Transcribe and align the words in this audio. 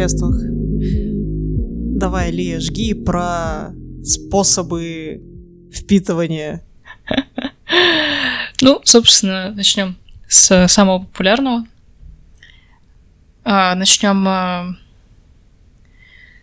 средствах. 0.00 0.34
Давай, 1.98 2.30
Лия, 2.30 2.60
жги 2.60 2.94
про 2.94 3.72
способы 4.02 5.20
впитывания. 5.72 6.62
Ну, 8.62 8.78
собственно, 8.84 9.52
начнем 9.52 9.96
с 10.28 10.68
самого 10.68 10.98
популярного. 10.98 11.64
А, 13.42 13.74
начнем 13.74 14.22
а, 14.28 14.76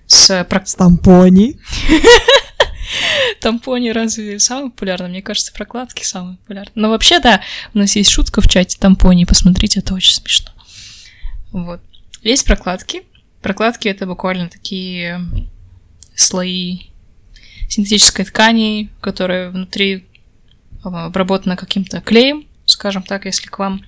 с... 0.08 0.48
С 0.66 0.76
тампони. 0.76 1.60
Тампони 3.39 3.89
разве 3.89 4.39
самый 4.39 4.71
популярный? 4.71 5.10
Мне 5.10 5.21
кажется, 5.21 5.54
прокладки 5.54 6.04
самые 6.04 6.38
популярные. 6.38 6.71
Но 6.74 6.89
вообще, 6.89 7.19
да, 7.19 7.42
у 7.75 7.78
нас 7.78 7.96
есть 7.96 8.10
шутка 8.10 8.42
в 8.42 8.47
чате 8.47 8.80
тампони, 8.80 9.25
посмотрите, 9.25 9.82
это 9.82 9.94
очень 9.94 10.16
смешно. 10.16 10.50
Вот. 11.52 11.82
Есть 12.24 12.46
прокладки. 12.46 13.04
Прокладки— 13.47 13.87
это 13.87 14.06
буквально 14.06 14.50
такие 14.50 15.25
слои 16.14 16.79
синтетической 17.69 18.25
ткани, 18.25 18.89
которая 19.00 19.51
внутри 19.51 20.04
а, 20.83 21.05
обработана 21.05 21.55
каким-то 21.55 22.02
клеем, 22.02 22.46
скажем 22.65 23.04
так, 23.04 23.24
если 23.24 23.47
к 23.47 23.57
вам 23.57 23.86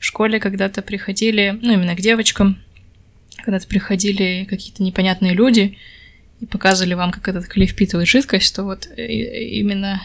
в 0.00 0.04
школе 0.06 0.40
когда-то 0.40 0.80
приходили, 0.80 1.58
ну, 1.60 1.74
именно 1.74 1.94
к 1.94 2.00
девочкам, 2.00 2.58
когда-то 3.44 3.68
приходили 3.68 4.46
какие-то 4.48 4.82
непонятные 4.82 5.34
люди 5.34 5.76
и 6.40 6.46
показывали 6.46 6.94
вам, 6.94 7.10
как 7.10 7.28
этот 7.28 7.46
клей 7.48 7.66
впитывает 7.66 8.08
жидкость, 8.08 8.56
то 8.56 8.64
вот 8.64 8.88
э, 8.96 9.06
именно 9.06 10.00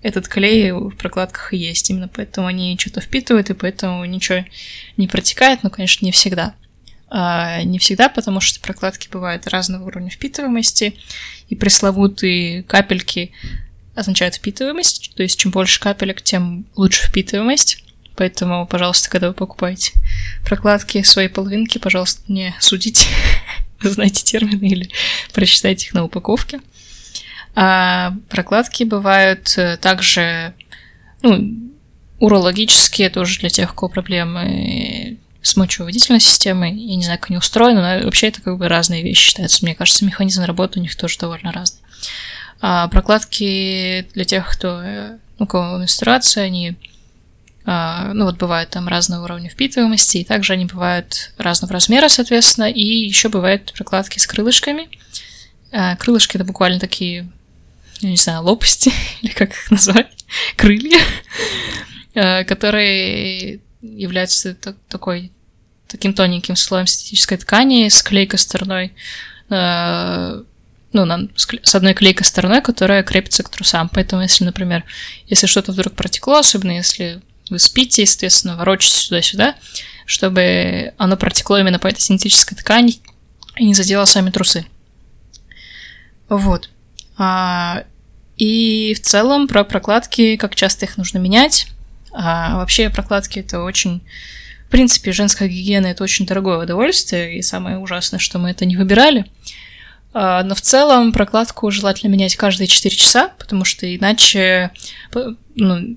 этот 0.00 0.28
клей 0.28 0.72
в 0.72 0.96
прокладках 0.96 1.52
и 1.52 1.58
есть. 1.58 1.90
Именно 1.90 2.08
поэтому 2.08 2.46
они 2.46 2.78
что-то 2.80 3.02
впитывают, 3.02 3.50
и 3.50 3.54
поэтому 3.54 4.02
ничего 4.06 4.46
не 4.96 5.08
протекает, 5.08 5.62
но, 5.62 5.68
конечно, 5.68 6.06
не 6.06 6.12
всегда. 6.12 6.54
А, 7.12 7.62
не 7.64 7.78
всегда, 7.80 8.08
потому 8.08 8.40
что 8.40 8.60
прокладки 8.60 9.08
бывают 9.10 9.48
разного 9.48 9.84
уровня 9.84 10.10
впитываемости, 10.10 10.96
и 11.48 11.56
пресловутые 11.56 12.62
капельки 12.62 13.32
означают 13.96 14.36
впитываемость, 14.36 15.12
то 15.16 15.22
есть 15.24 15.38
чем 15.38 15.50
больше 15.50 15.80
капелек, 15.80 16.22
тем 16.22 16.66
лучше 16.76 17.08
впитываемость. 17.08 17.84
Поэтому, 18.14 18.66
пожалуйста, 18.66 19.10
когда 19.10 19.28
вы 19.28 19.34
покупаете 19.34 19.92
прокладки 20.44 21.02
своей 21.02 21.28
половинки, 21.28 21.78
пожалуйста, 21.78 22.22
не 22.28 22.54
судите, 22.60 23.08
знаете 23.80 24.22
термины 24.24 24.66
или 24.66 24.90
прочитайте 25.32 25.86
их 25.86 25.94
на 25.94 26.04
упаковке. 26.04 26.60
А 27.56 28.14
прокладки 28.28 28.84
бывают 28.84 29.54
э, 29.56 29.76
также 29.78 30.54
ну, 31.22 31.72
урологические, 32.20 33.10
тоже 33.10 33.40
для 33.40 33.48
тех, 33.48 33.72
у 33.72 33.74
кого 33.74 33.88
проблемы 33.88 35.18
с 35.42 35.56
мочевыводительной 35.56 36.20
системой. 36.20 36.74
Я 36.74 36.96
не 36.96 37.04
знаю, 37.04 37.18
как 37.18 37.30
они 37.30 37.38
устроены, 37.38 37.80
но 37.80 38.04
вообще 38.04 38.28
это 38.28 38.42
как 38.42 38.58
бы 38.58 38.68
разные 38.68 39.02
вещи 39.02 39.28
считаются. 39.28 39.64
Мне 39.64 39.74
кажется, 39.74 40.04
механизм 40.04 40.44
работы 40.44 40.78
у 40.78 40.82
них 40.82 40.96
тоже 40.96 41.18
довольно 41.18 41.52
разный. 41.52 41.80
А 42.60 42.88
прокладки 42.88 44.06
для 44.14 44.24
тех, 44.24 44.50
кто, 44.50 44.82
у 45.38 45.46
кого 45.46 45.78
менструация, 45.78 46.44
они 46.44 46.76
а, 47.64 48.12
ну 48.14 48.24
вот 48.24 48.36
бывают 48.36 48.70
там 48.70 48.88
разного 48.88 49.24
уровня 49.24 49.50
впитываемости, 49.50 50.18
и 50.18 50.24
также 50.24 50.54
они 50.54 50.64
бывают 50.64 51.32
разного 51.36 51.74
размера, 51.74 52.08
соответственно, 52.08 52.70
и 52.70 52.82
еще 52.82 53.28
бывают 53.28 53.72
прокладки 53.74 54.18
с 54.18 54.26
крылышками. 54.26 54.88
А, 55.70 55.96
крылышки 55.96 56.36
это 56.36 56.44
буквально 56.44 56.80
такие, 56.80 57.30
я 58.00 58.10
не 58.10 58.16
знаю, 58.16 58.42
лопасти, 58.42 58.92
или 59.22 59.32
как 59.32 59.50
их 59.50 59.70
назвать, 59.70 60.08
крылья, 60.56 60.98
а, 62.14 62.44
которые 63.80 64.02
являются 64.02 64.54
такой 64.88 65.32
таким 65.88 66.14
тоненьким 66.14 66.56
слоем 66.56 66.86
синтетической 66.86 67.38
ткани 67.38 67.88
с 67.88 68.02
клейкой 68.02 68.38
стороной, 68.38 68.92
ну, 69.48 71.04
на, 71.04 71.28
с 71.36 71.74
одной 71.74 71.94
клейкой 71.94 72.24
стороной, 72.24 72.62
которая 72.62 73.02
крепится 73.02 73.42
к 73.42 73.48
трусам. 73.48 73.88
Поэтому, 73.88 74.22
если, 74.22 74.44
например, 74.44 74.84
если 75.28 75.46
что-то 75.46 75.72
вдруг 75.72 75.94
протекло, 75.94 76.38
особенно 76.38 76.72
если 76.72 77.20
вы 77.48 77.58
спите, 77.58 78.02
естественно, 78.02 78.56
ворочаете 78.56 78.96
сюда-сюда, 78.96 79.56
чтобы 80.06 80.92
оно 80.98 81.16
протекло 81.16 81.58
именно 81.58 81.78
по 81.78 81.88
этой 81.88 82.00
синтетической 82.00 82.56
ткани 82.56 82.96
и 83.56 83.64
не 83.64 83.74
задело 83.74 84.04
сами 84.04 84.30
трусы. 84.30 84.64
Вот. 86.28 86.70
А, 87.16 87.84
и 88.36 88.94
в 88.94 89.00
целом 89.00 89.48
про 89.48 89.64
прокладки, 89.64 90.36
как 90.36 90.54
часто 90.54 90.86
их 90.86 90.96
нужно 90.96 91.18
менять. 91.18 91.66
А, 92.12 92.56
вообще 92.56 92.90
прокладки 92.90 93.38
это 93.38 93.62
очень... 93.62 94.02
В 94.66 94.70
принципе, 94.70 95.10
женская 95.10 95.48
гигиена 95.48 95.86
это 95.86 96.04
очень 96.04 96.26
дорогое 96.26 96.58
удовольствие, 96.58 97.38
и 97.38 97.42
самое 97.42 97.78
ужасное, 97.78 98.20
что 98.20 98.38
мы 98.38 98.50
это 98.50 98.64
не 98.64 98.76
выбирали. 98.76 99.26
А, 100.12 100.44
но 100.44 100.54
в 100.54 100.60
целом 100.60 101.12
прокладку 101.12 101.70
желательно 101.70 102.10
менять 102.10 102.36
каждые 102.36 102.68
4 102.68 102.94
часа, 102.94 103.32
потому 103.38 103.64
что 103.64 103.92
иначе 103.92 104.70
ну, 105.56 105.96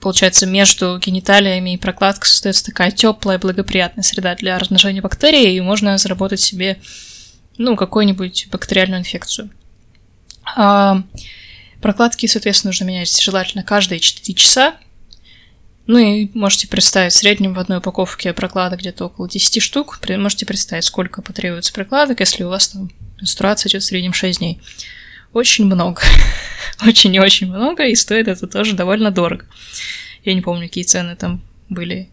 получается, 0.00 0.46
между 0.46 0.98
гениталиями 0.98 1.74
и 1.74 1.76
прокладкой 1.76 2.28
создается 2.28 2.64
такая 2.66 2.90
теплая, 2.90 3.38
благоприятная 3.38 4.04
среда 4.04 4.34
для 4.34 4.58
размножения 4.58 5.00
бактерий, 5.02 5.56
и 5.56 5.60
можно 5.60 5.98
заработать 5.98 6.40
себе, 6.40 6.78
ну, 7.58 7.74
какую-нибудь 7.74 8.48
бактериальную 8.52 9.00
инфекцию. 9.00 9.50
А 10.54 11.02
прокладки, 11.80 12.26
соответственно, 12.26 12.68
нужно 12.68 12.84
менять 12.84 13.20
желательно 13.20 13.64
каждые 13.64 13.98
4 13.98 14.34
часа. 14.34 14.76
Ну 15.86 15.98
и 15.98 16.30
можете 16.34 16.66
представить, 16.66 17.12
в 17.12 17.16
среднем 17.16 17.54
в 17.54 17.58
одной 17.58 17.78
упаковке 17.78 18.32
прокладок 18.32 18.80
где-то 18.80 19.06
около 19.06 19.28
10 19.28 19.62
штук. 19.62 20.00
Можете 20.08 20.44
представить, 20.44 20.84
сколько 20.84 21.22
потребуется 21.22 21.72
прокладок, 21.72 22.20
если 22.20 22.42
у 22.42 22.48
вас 22.48 22.68
там 22.68 22.90
менструация 23.20 23.70
идет 23.70 23.82
в 23.82 23.86
среднем 23.86 24.12
6 24.12 24.38
дней. 24.38 24.60
Очень 25.32 25.66
много. 25.66 26.02
очень 26.86 27.14
и 27.14 27.20
очень 27.20 27.48
много, 27.48 27.84
и 27.84 27.94
стоит 27.94 28.26
это 28.26 28.46
тоже 28.48 28.74
довольно 28.74 29.12
дорого. 29.12 29.46
Я 30.24 30.34
не 30.34 30.40
помню, 30.40 30.66
какие 30.66 30.82
цены 30.82 31.14
там 31.14 31.40
были 31.68 32.10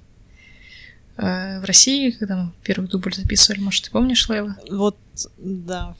э, 1.18 1.60
в 1.60 1.64
России, 1.64 2.12
когда 2.12 2.38
мы 2.38 2.52
первый 2.64 2.88
дубль 2.88 3.14
записывали. 3.14 3.60
Может, 3.60 3.86
ты 3.86 3.92
помнишь, 3.92 4.30
Лейла? 4.30 4.56
Вот, 4.70 4.98
да. 5.38 5.96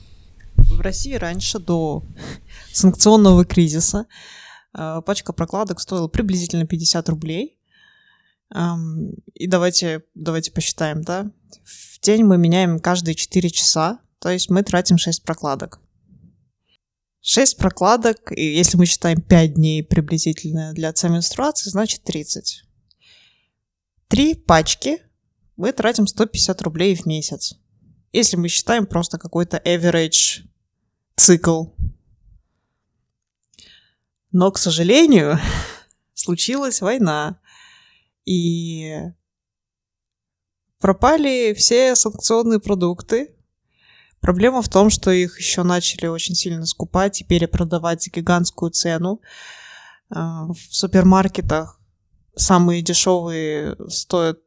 В 0.56 0.80
России 0.80 1.14
раньше, 1.14 1.58
до 1.58 2.04
санкционного 2.72 3.44
кризиса, 3.44 4.06
э, 4.78 5.02
пачка 5.04 5.32
прокладок 5.32 5.80
стоила 5.80 6.06
приблизительно 6.06 6.66
50 6.66 7.08
рублей. 7.08 7.58
И 9.34 9.46
давайте, 9.46 10.04
давайте 10.14 10.52
посчитаем, 10.52 11.02
да? 11.02 11.30
В 11.64 12.00
день 12.00 12.22
мы 12.24 12.38
меняем 12.38 12.78
каждые 12.78 13.14
4 13.14 13.50
часа, 13.50 14.00
то 14.20 14.30
есть 14.30 14.50
мы 14.50 14.62
тратим 14.62 14.96
6 14.96 15.24
прокладок. 15.24 15.80
6 17.20 17.56
прокладок, 17.56 18.32
и 18.32 18.54
если 18.54 18.76
мы 18.76 18.86
считаем 18.86 19.20
5 19.20 19.54
дней 19.54 19.82
приблизительно 19.82 20.72
для 20.72 20.90
отца 20.90 21.08
менструации, 21.08 21.70
значит 21.70 22.02
30. 22.04 22.64
Три 24.08 24.34
пачки 24.34 25.00
мы 25.56 25.72
тратим 25.72 26.06
150 26.06 26.62
рублей 26.62 26.94
в 26.94 27.06
месяц. 27.06 27.54
Если 28.12 28.36
мы 28.36 28.48
считаем 28.48 28.86
просто 28.86 29.18
какой-то 29.18 29.56
average 29.64 30.42
цикл. 31.16 31.66
Но, 34.30 34.50
к 34.50 34.58
сожалению, 34.58 35.38
случилась 36.14 36.80
война. 36.80 37.40
И 38.24 39.00
пропали 40.80 41.54
все 41.54 41.94
санкционные 41.96 42.60
продукты, 42.60 43.34
Проблема 44.24 44.62
в 44.62 44.70
том, 44.70 44.88
что 44.88 45.10
их 45.10 45.38
еще 45.38 45.64
начали 45.64 46.06
очень 46.06 46.34
сильно 46.34 46.64
скупать 46.64 47.20
и 47.20 47.24
перепродавать 47.24 48.02
за 48.02 48.10
гигантскую 48.10 48.70
цену. 48.70 49.20
А, 50.08 50.46
в 50.46 50.56
супермаркетах 50.56 51.78
самые 52.34 52.80
дешевые 52.80 53.76
стоят 53.90 54.40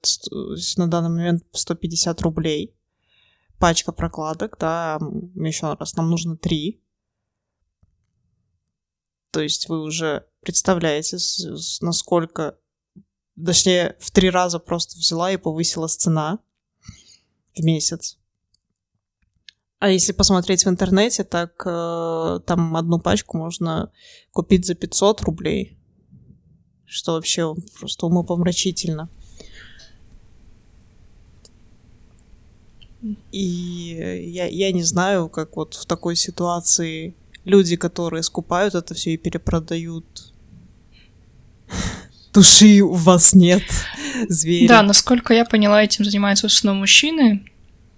на 0.78 0.88
данный 0.88 1.10
момент 1.10 1.44
150 1.52 2.20
рублей. 2.24 2.76
Пачка 3.60 3.92
прокладок, 3.92 4.58
да, 4.60 4.98
еще 5.36 5.76
раз, 5.76 5.96
нам 5.96 6.10
нужно 6.10 6.38
три. 6.38 6.82
То 9.30 9.42
есть 9.42 9.70
вы 9.70 9.84
уже 9.84 10.26
представляете, 10.42 11.18
насколько, 11.82 12.58
точнее, 13.44 13.96
в 14.00 14.12
три 14.12 14.30
раза 14.30 14.60
просто 14.60 14.98
взяла 14.98 15.32
и 15.32 15.38
повысила 15.38 15.88
цена 15.88 16.40
в 17.56 17.64
месяц. 17.64 18.18
А 19.80 19.90
если 19.90 20.12
посмотреть 20.12 20.66
в 20.66 20.70
интернете, 20.70 21.24
так 21.24 21.62
э, 21.66 22.40
там 22.46 22.76
одну 22.76 23.00
пачку 23.00 23.38
можно 23.38 23.92
купить 24.32 24.66
за 24.66 24.74
500 24.74 25.22
рублей. 25.22 25.78
Что 26.86 27.14
вообще 27.14 27.54
просто 27.80 28.08
умопомрачительно. 28.08 29.10
И 33.32 34.30
я, 34.34 34.48
я 34.48 34.72
не 34.72 34.84
знаю, 34.84 35.30
как 35.30 35.56
вот 35.58 35.76
в 35.76 35.86
такой 35.86 36.16
ситуации 36.16 37.16
люди, 37.46 37.76
которые 37.76 38.24
скупают 38.24 38.74
это 38.74 38.96
все 38.96 39.14
и 39.14 39.18
перепродают. 39.18 40.34
Души 42.38 42.82
у 42.82 42.94
вас 42.94 43.34
нет, 43.34 43.64
звери. 44.30 44.68
Да, 44.68 44.84
насколько 44.84 45.34
я 45.34 45.44
поняла, 45.44 45.84
этим 45.84 46.06
занимаются 46.06 46.48
в 46.48 46.52
основном 46.52 46.82
мужчины, 46.82 47.44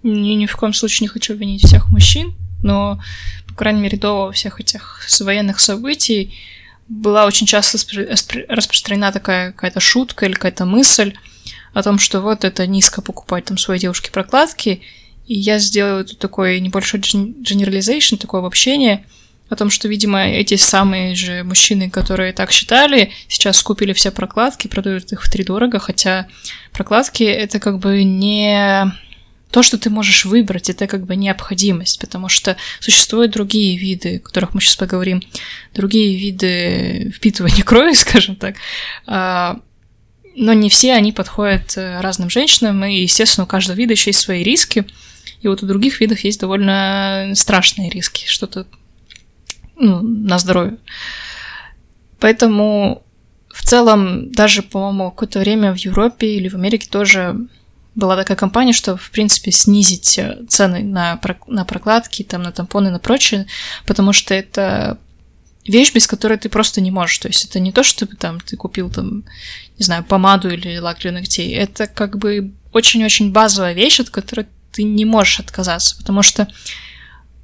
ни, 0.02 0.30
ни 0.30 0.46
в 0.46 0.56
коем 0.56 0.72
случае 0.72 1.04
не 1.04 1.08
хочу 1.08 1.34
винить 1.34 1.62
всех 1.62 1.90
мужчин, 1.90 2.34
но, 2.62 2.98
по 3.46 3.54
крайней 3.54 3.82
мере, 3.82 3.98
до 3.98 4.32
всех 4.32 4.58
этих 4.58 5.06
военных 5.20 5.60
событий 5.60 6.34
была 6.88 7.26
очень 7.26 7.46
часто 7.46 7.76
распространена 8.48 9.12
такая 9.12 9.52
какая-то 9.52 9.80
шутка 9.80 10.24
или 10.24 10.32
какая-то 10.32 10.64
мысль 10.64 11.12
о 11.74 11.82
том, 11.82 11.98
что 11.98 12.22
вот 12.22 12.42
это 12.42 12.66
низко 12.66 13.02
покупать 13.02 13.44
там 13.44 13.58
своей 13.58 13.78
девушке 13.78 14.10
прокладки, 14.10 14.80
и 15.26 15.34
я 15.34 15.58
сделаю 15.58 16.06
тут 16.06 16.18
такой 16.18 16.60
небольшой 16.60 17.00
generalization, 17.00 18.16
такое 18.16 18.40
обобщение 18.40 19.04
о 19.50 19.56
том, 19.56 19.68
что, 19.68 19.88
видимо, 19.88 20.28
эти 20.28 20.56
самые 20.56 21.14
же 21.14 21.42
мужчины, 21.42 21.90
которые 21.90 22.32
так 22.32 22.52
считали, 22.52 23.12
сейчас 23.28 23.62
купили 23.62 23.92
все 23.92 24.12
прокладки, 24.12 24.68
продают 24.68 25.12
их 25.12 25.22
в 25.22 25.30
три 25.30 25.44
дорого, 25.44 25.80
хотя 25.80 26.28
прокладки 26.72 27.24
это 27.24 27.58
как 27.58 27.78
бы 27.80 28.04
не 28.04 28.92
то, 29.50 29.62
что 29.64 29.76
ты 29.76 29.90
можешь 29.90 30.24
выбрать, 30.24 30.70
это 30.70 30.86
как 30.86 31.04
бы 31.04 31.16
необходимость, 31.16 32.00
потому 32.00 32.28
что 32.28 32.56
существуют 32.78 33.32
другие 33.32 33.76
виды, 33.76 34.16
о 34.16 34.20
которых 34.20 34.54
мы 34.54 34.60
сейчас 34.60 34.76
поговорим, 34.76 35.20
другие 35.74 36.16
виды 36.16 37.10
впитывания 37.10 37.64
крови, 37.64 37.92
скажем 37.94 38.36
так, 38.36 38.54
а, 39.06 39.58
но 40.36 40.52
не 40.52 40.70
все 40.70 40.92
они 40.92 41.10
подходят 41.10 41.76
э, 41.76 42.00
разным 42.00 42.30
женщинам, 42.30 42.84
и, 42.84 43.02
естественно, 43.02 43.44
у 43.44 43.48
каждого 43.48 43.76
вида 43.76 43.94
еще 43.94 44.10
есть 44.10 44.20
свои 44.20 44.44
риски, 44.44 44.86
и 45.42 45.48
вот 45.48 45.64
у 45.64 45.66
других 45.66 46.00
видов 46.00 46.20
есть 46.20 46.38
довольно 46.38 47.32
страшные 47.34 47.90
риски, 47.90 48.26
что-то 48.28 48.66
ну, 49.80 50.02
на 50.02 50.38
здоровье. 50.38 50.76
Поэтому 52.20 53.02
в 53.48 53.64
целом, 53.64 54.30
даже, 54.30 54.62
по-моему, 54.62 55.10
какое-то 55.10 55.40
время 55.40 55.72
в 55.72 55.76
Европе 55.76 56.36
или 56.36 56.48
в 56.48 56.54
Америке 56.54 56.88
тоже 56.88 57.36
была 57.94 58.16
такая 58.16 58.36
компания, 58.36 58.72
что, 58.72 58.96
в 58.96 59.10
принципе, 59.10 59.50
снизить 59.50 60.20
цены 60.48 60.82
на, 60.82 61.20
на 61.48 61.64
прокладки, 61.64 62.22
там, 62.22 62.42
на 62.42 62.52
тампоны, 62.52 62.90
на 62.90 62.98
прочее, 62.98 63.46
потому 63.86 64.12
что 64.12 64.34
это 64.34 64.98
вещь, 65.66 65.92
без 65.92 66.06
которой 66.06 66.38
ты 66.38 66.48
просто 66.48 66.80
не 66.80 66.90
можешь. 66.90 67.18
То 67.18 67.28
есть 67.28 67.44
это 67.44 67.58
не 67.58 67.72
то, 67.72 67.82
что 67.82 68.06
там 68.06 68.40
ты 68.40 68.56
купил 68.56 68.90
там, 68.90 69.24
не 69.78 69.84
знаю, 69.84 70.04
помаду 70.04 70.50
или 70.50 70.78
лак 70.78 71.00
для 71.00 71.12
ногтей. 71.12 71.52
Это 71.54 71.86
как 71.86 72.18
бы 72.18 72.52
очень-очень 72.72 73.32
базовая 73.32 73.72
вещь, 73.72 74.00
от 74.00 74.10
которой 74.10 74.46
ты 74.72 74.84
не 74.84 75.04
можешь 75.04 75.40
отказаться, 75.40 75.96
потому 75.96 76.22
что 76.22 76.46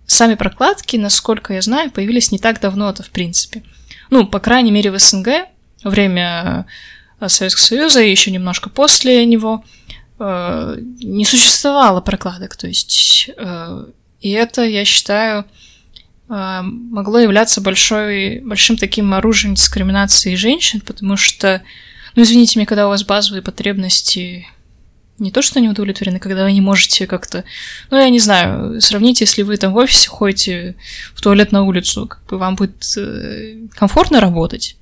сами 0.06 0.34
прокладки, 0.34 0.96
насколько 0.96 1.54
я 1.54 1.62
знаю, 1.62 1.90
появились 1.90 2.32
не 2.32 2.38
так 2.38 2.60
давно-то, 2.60 3.02
в 3.02 3.10
принципе. 3.10 3.62
Ну, 4.10 4.26
по 4.26 4.40
крайней 4.40 4.70
мере, 4.70 4.90
в 4.90 4.98
СНГ, 4.98 5.48
время 5.84 6.66
э, 7.20 7.28
Советского 7.28 7.64
Союза 7.64 8.02
и 8.02 8.10
еще 8.10 8.30
немножко 8.30 8.70
после 8.70 9.24
него– 9.26 9.64
Э, 10.18 10.76
не 11.00 11.24
существовало 11.24 12.00
прокладок. 12.00 12.56
То 12.56 12.66
есть, 12.66 13.30
э, 13.36 13.86
и 14.20 14.30
это, 14.30 14.64
я 14.64 14.84
считаю, 14.84 15.44
э, 16.28 16.60
могло 16.62 17.18
являться 17.18 17.60
большой, 17.60 18.40
большим 18.40 18.76
таким 18.76 19.12
оружием 19.14 19.54
дискриминации 19.54 20.34
женщин, 20.34 20.80
потому 20.80 21.16
что, 21.16 21.62
ну, 22.14 22.22
извините 22.22 22.58
меня, 22.58 22.66
когда 22.66 22.86
у 22.86 22.90
вас 22.90 23.04
базовые 23.04 23.42
потребности 23.42 24.46
не 25.18 25.30
то, 25.30 25.42
что 25.42 25.60
не 25.60 25.68
удовлетворены, 25.68 26.18
когда 26.18 26.44
вы 26.44 26.52
не 26.52 26.60
можете 26.60 27.06
как-то... 27.06 27.44
Ну, 27.90 27.96
я 27.96 28.08
не 28.10 28.18
знаю, 28.18 28.80
сравните, 28.80 29.24
если 29.24 29.42
вы 29.42 29.56
там 29.56 29.72
в 29.72 29.76
офисе 29.76 30.08
ходите 30.08 30.76
в 31.14 31.20
туалет 31.20 31.52
на 31.52 31.62
улицу, 31.62 32.06
как 32.06 32.24
бы 32.26 32.38
вам 32.38 32.56
будет 32.56 32.84
комфортно 33.74 34.20
работать. 34.20 34.76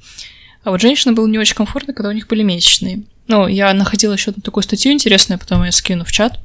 А 0.64 0.70
вот 0.70 0.80
женщинам 0.80 1.14
было 1.14 1.26
не 1.26 1.38
очень 1.38 1.54
комфортно, 1.54 1.92
когда 1.92 2.08
у 2.08 2.12
них 2.12 2.26
были 2.26 2.42
месячные. 2.42 3.02
Ну, 3.28 3.46
я 3.46 3.72
находила 3.74 4.12
еще 4.14 4.30
одну 4.30 4.42
такую 4.42 4.64
статью 4.64 4.92
интересную, 4.92 5.38
потом 5.38 5.64
я 5.64 5.72
скину 5.72 6.04
в 6.04 6.12
чат 6.12 6.40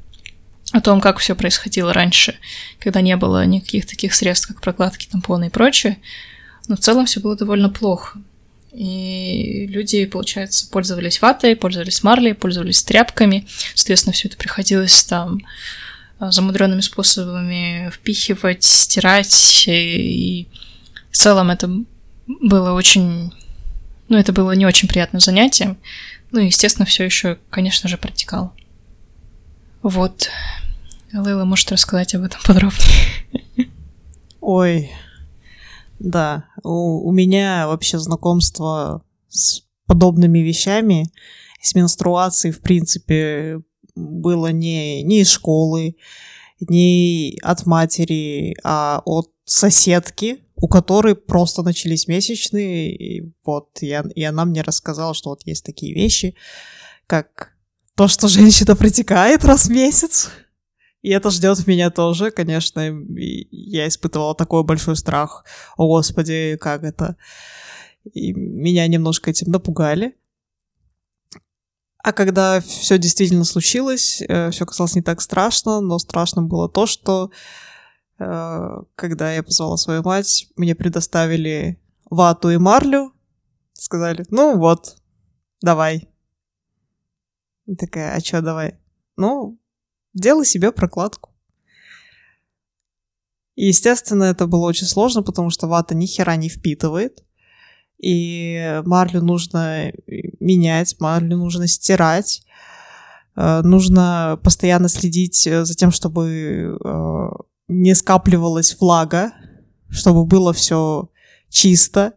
о 0.72 0.82
том, 0.82 1.02
как 1.02 1.18
все 1.18 1.36
происходило 1.36 1.94
раньше, 1.94 2.36
когда 2.80 3.02
не 3.02 3.18
было 3.18 3.46
никаких 3.46 3.88
таких 3.88 4.14
средств, 4.14 4.48
как 4.48 4.62
прокладки, 4.62 5.08
тампоны 5.08 5.48
и 5.48 5.50
прочее. 5.50 5.98
Но 6.68 6.76
в 6.76 6.80
целом 6.80 7.08
все 7.08 7.20
было 7.20 7.36
довольно 7.36 7.70
плохо. 7.70 8.20
И 8.72 9.66
люди, 9.68 10.06
получается, 10.06 10.70
пользовались 10.70 11.22
ватой, 11.22 11.56
пользовались 11.56 12.04
марлей, 12.04 12.34
пользовались 12.34 12.84
тряпками. 12.84 13.48
Соответственно, 13.74 14.14
все 14.14 14.28
это 14.28 14.38
приходилось 14.38 15.04
там 15.06 15.40
а, 16.20 16.32
замудренными 16.32 16.82
способами 16.82 17.90
впихивать, 17.92 18.64
стирать. 18.64 19.66
И 19.68 20.48
в 21.12 21.18
целом 21.18 21.50
это 21.50 21.70
было 22.28 22.74
очень... 22.74 23.34
Ну, 24.08 24.18
это 24.18 24.34
было 24.34 24.52
не 24.52 24.66
очень 24.66 24.88
приятным 24.88 25.20
занятием. 25.20 25.78
Ну, 26.32 26.40
естественно, 26.40 26.86
все 26.86 27.06
еще, 27.06 27.38
конечно 27.50 27.90
же, 27.90 27.98
протекал. 27.98 28.54
Вот. 29.82 30.30
Лейла 31.12 31.46
может 31.46 31.72
рассказать 31.72 32.14
об 32.14 32.24
этом 32.24 32.40
подробнее. 32.46 33.70
Ой, 34.42 34.92
да. 36.00 36.46
У, 36.64 37.08
у 37.08 37.12
меня 37.12 37.68
вообще 37.68 38.00
знакомство 38.00 39.04
с 39.28 39.64
подобными 39.86 40.40
вещами, 40.40 41.12
с 41.62 41.76
менструацией, 41.76 42.54
в 42.54 42.62
принципе, 42.62 43.62
было 43.96 44.52
не, 44.52 45.04
не 45.04 45.22
из 45.22 45.30
школы, 45.30 45.98
не 46.60 47.38
от 47.42 47.66
матери, 47.66 48.56
а 48.64 49.02
от 49.06 49.32
соседки, 49.46 50.44
у 50.56 50.68
которой 50.68 51.16
просто 51.16 51.64
начались 51.64 52.08
месячные, 52.08 52.96
и 52.96 53.34
вот, 53.46 53.70
я, 53.82 54.04
и 54.14 54.24
она 54.24 54.46
мне 54.46 54.62
рассказала, 54.62 55.14
что 55.14 55.32
вот 55.32 55.42
есть 55.46 55.66
такие 55.66 55.94
вещи, 55.94 56.36
как 57.08 57.54
то, 57.96 58.08
что 58.08 58.28
женщина 58.28 58.76
протекает 58.76 59.44
раз 59.44 59.68
в 59.68 59.72
месяц, 59.72 60.30
и 61.02 61.10
это 61.10 61.30
ждет 61.30 61.66
меня 61.68 61.90
тоже, 61.90 62.32
конечно, 62.32 62.90
и 62.90 63.48
я 63.52 63.88
испытывала 63.88 64.36
такой 64.36 64.64
большой 64.64 64.96
страх, 64.96 65.46
о 65.78 65.88
господи, 65.88 66.58
как 66.60 66.84
это, 66.84 67.16
и 68.14 68.34
меня 68.34 68.88
немножко 68.88 69.30
этим 69.30 69.52
напугали. 69.52 70.16
А 72.02 72.14
когда 72.14 72.62
все 72.62 72.98
действительно 72.98 73.44
случилось, 73.44 74.22
э, 74.22 74.52
все 74.52 74.66
казалось 74.66 74.96
не 74.96 75.02
так 75.02 75.20
страшно, 75.20 75.82
но 75.82 76.00
страшным 76.00 76.48
было 76.48 76.70
то, 76.70 76.86
что 76.86 77.30
Э, 78.20 78.82
когда 78.96 79.34
я 79.34 79.44
позвала 79.44 79.78
свою 79.78 80.04
мать, 80.04 80.48
мне 80.58 80.76
предоставили 80.76 81.80
вату 82.10 82.50
и 82.50 82.58
марлю. 82.58 83.14
Сказали, 83.74 84.26
ну 84.30 84.58
вот, 84.58 84.98
давай. 85.62 86.10
И 87.66 87.76
такая, 87.76 88.14
а 88.14 88.22
чё 88.22 88.42
давай? 88.42 88.78
Ну, 89.16 89.58
делай 90.14 90.46
себе 90.46 90.72
прокладку. 90.72 91.32
Естественно, 93.56 94.24
это 94.24 94.48
было 94.48 94.68
очень 94.68 94.88
сложно, 94.88 95.22
потому 95.22 95.50
что 95.50 95.68
вата 95.68 95.94
ни 95.94 96.06
хера 96.06 96.36
не 96.38 96.48
впитывает. 96.50 97.24
И 98.02 98.82
марлю 98.86 99.22
нужно 99.22 99.92
менять, 100.40 100.96
марлю 101.00 101.38
нужно 101.38 101.68
стирать. 101.68 102.44
Э, 103.36 103.62
нужно 103.62 104.40
постоянно 104.44 104.88
следить 104.88 105.44
за 105.44 105.74
тем, 105.76 105.92
чтобы 105.92 106.78
э, 106.84 107.30
не 107.68 107.96
скапливалась 107.96 108.78
влага, 108.80 109.34
чтобы 109.90 110.26
было 110.26 110.54
все 110.54 111.10
чисто. 111.50 112.14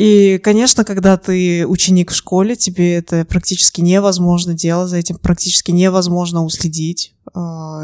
И, 0.00 0.38
конечно, 0.38 0.82
когда 0.82 1.18
ты 1.18 1.66
ученик 1.66 2.10
в 2.10 2.14
школе, 2.14 2.56
тебе 2.56 2.94
это 2.94 3.26
практически 3.26 3.82
невозможно 3.82 4.54
делать, 4.54 4.88
за 4.88 4.96
этим 4.96 5.18
практически 5.18 5.72
невозможно 5.72 6.42
уследить. 6.42 7.14
А, 7.34 7.82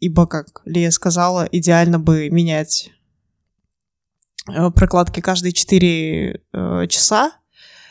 ибо, 0.00 0.26
как 0.26 0.62
Лия 0.64 0.90
сказала, 0.90 1.46
идеально 1.52 1.98
бы 1.98 2.30
менять 2.30 2.90
э, 4.48 4.70
прокладки 4.70 5.20
каждые 5.20 5.52
4 5.52 6.42
э, 6.54 6.86
часа. 6.88 7.32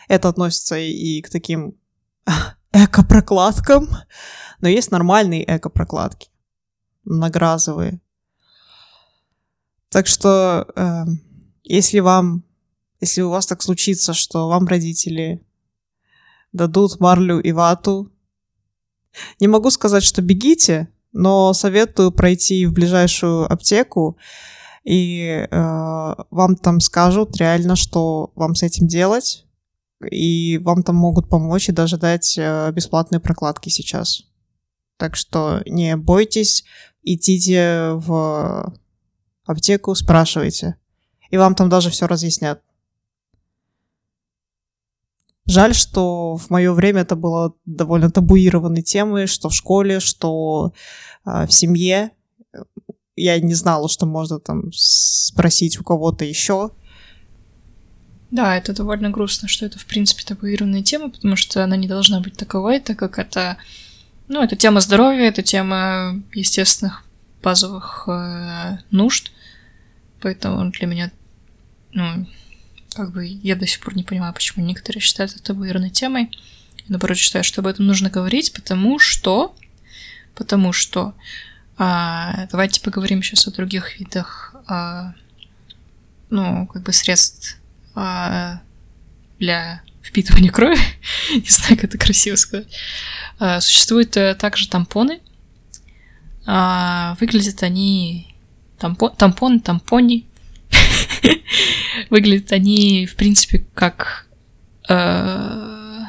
Это 0.07 0.29
относится 0.29 0.79
и 0.79 1.21
к 1.21 1.29
таким 1.29 1.77
эко-прокладкам, 2.73 3.89
но 4.59 4.69
есть 4.69 4.89
нормальные 4.89 5.45
эко-прокладки 5.45 6.31
многоразовые. 7.03 8.01
Так 9.89 10.07
что, 10.07 10.65
э, 10.75 11.03
если 11.63 11.99
вам, 11.99 12.43
если 13.01 13.21
у 13.21 13.29
вас 13.29 13.47
так 13.47 13.61
случится, 13.61 14.13
что 14.13 14.47
вам 14.47 14.67
родители 14.67 15.45
дадут 16.53 16.99
марлю 16.99 17.39
и 17.39 17.51
вату, 17.51 18.11
не 19.39 19.47
могу 19.47 19.71
сказать, 19.71 20.03
что 20.03 20.21
бегите, 20.21 20.87
но 21.11 21.53
советую 21.53 22.11
пройти 22.11 22.65
в 22.65 22.73
ближайшую 22.73 23.51
аптеку, 23.51 24.17
и 24.83 25.47
э, 25.49 26.15
вам 26.29 26.55
там 26.55 26.79
скажут 26.79 27.35
реально, 27.37 27.75
что 27.75 28.31
вам 28.35 28.55
с 28.55 28.63
этим 28.63 28.87
делать, 28.87 29.45
и 30.09 30.57
вам 30.59 30.83
там 30.83 30.95
могут 30.95 31.29
помочь 31.29 31.69
и 31.69 31.73
даже 31.73 31.97
дать 31.97 32.37
э, 32.37 32.71
бесплатные 32.71 33.19
прокладки 33.19 33.69
сейчас. 33.69 34.23
Так 34.97 35.15
что 35.15 35.61
не 35.65 35.97
бойтесь, 35.97 36.63
идите 37.03 37.91
в 37.93 38.73
аптеку, 39.45 39.93
спрашивайте. 39.95 40.77
И 41.29 41.37
вам 41.37 41.55
там 41.55 41.69
даже 41.69 41.89
все 41.89 42.07
разъяснят. 42.07 42.61
Жаль, 45.47 45.73
что 45.73 46.35
в 46.35 46.49
мое 46.49 46.71
время 46.73 47.01
это 47.01 47.15
было 47.15 47.53
довольно 47.65 48.11
табуированной 48.11 48.83
темой, 48.83 49.27
что 49.27 49.49
в 49.49 49.55
школе, 49.55 49.99
что 49.99 50.73
э, 51.25 51.47
в 51.47 51.51
семье. 51.51 52.11
Я 53.15 53.39
не 53.39 53.53
знала, 53.53 53.89
что 53.89 54.05
можно 54.05 54.39
там 54.39 54.71
спросить 54.71 55.79
у 55.79 55.83
кого-то 55.83 56.25
еще. 56.25 56.71
Да, 58.31 58.55
это 58.55 58.73
довольно 58.73 59.09
грустно, 59.09 59.49
что 59.49 59.65
это, 59.65 59.77
в 59.77 59.85
принципе, 59.85 60.23
табуированная 60.23 60.83
тема, 60.83 61.09
потому 61.09 61.35
что 61.35 61.63
она 61.63 61.75
не 61.75 61.87
должна 61.87 62.21
быть 62.21 62.37
таковой, 62.37 62.79
так 62.79 62.97
как 62.97 63.19
это, 63.19 63.57
ну, 64.29 64.41
это 64.41 64.55
тема 64.55 64.79
здоровья, 64.79 65.27
это 65.27 65.43
тема 65.43 66.21
естественных 66.33 67.03
базовых 67.43 68.07
э, 68.07 68.77
нужд, 68.89 69.31
поэтому 70.21 70.71
для 70.71 70.87
меня, 70.87 71.11
ну, 71.91 72.25
как 72.93 73.11
бы 73.11 73.25
я 73.25 73.55
до 73.55 73.65
сих 73.65 73.79
пор 73.79 73.95
не 73.95 74.03
понимаю, 74.03 74.33
почему 74.33 74.65
некоторые 74.65 75.01
считают 75.01 75.31
это 75.31 75.43
табуированной 75.43 75.89
темой. 75.89 76.29
Я, 76.77 76.85
наоборот, 76.89 77.17
считаю, 77.17 77.43
что 77.43 77.61
об 77.61 77.67
этом 77.67 77.87
нужно 77.87 78.09
говорить, 78.09 78.53
потому 78.53 78.99
что... 78.99 79.55
Потому 80.35 80.73
что... 80.73 81.13
А, 81.77 82.47
давайте 82.51 82.81
поговорим 82.81 83.23
сейчас 83.23 83.47
о 83.47 83.51
других 83.51 83.99
видах, 83.99 84.55
а, 84.67 85.13
ну, 86.29 86.67
как 86.67 86.83
бы 86.83 86.93
средств 86.93 87.57
а, 87.95 88.61
для 89.39 89.81
впитывания 90.03 90.51
крови. 90.51 90.77
не 91.31 91.49
знаю, 91.49 91.75
как 91.75 91.85
это 91.85 91.97
красиво 91.97 92.35
сказать. 92.35 92.67
А, 93.39 93.61
существуют 93.61 94.15
а, 94.17 94.35
также 94.35 94.69
тампоны. 94.69 95.21
А, 96.45 97.15
выглядят 97.19 97.63
они... 97.63 98.35
Тампон, 98.77 99.15
тампон, 99.15 99.59
тампони. 99.59 100.25
Выглядят 102.09 102.51
они, 102.51 103.05
в 103.05 103.15
принципе, 103.15 103.65
как... 103.73 104.27
Э, 104.89 105.99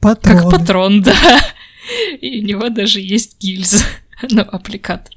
патрон. 0.00 0.36
Как 0.36 0.50
патрон, 0.50 1.02
да. 1.02 1.14
И 2.20 2.40
у 2.40 2.44
него 2.44 2.68
даже 2.68 3.00
есть 3.00 3.40
гильза, 3.40 3.84
ну, 4.30 4.42
аппликатор. 4.42 5.14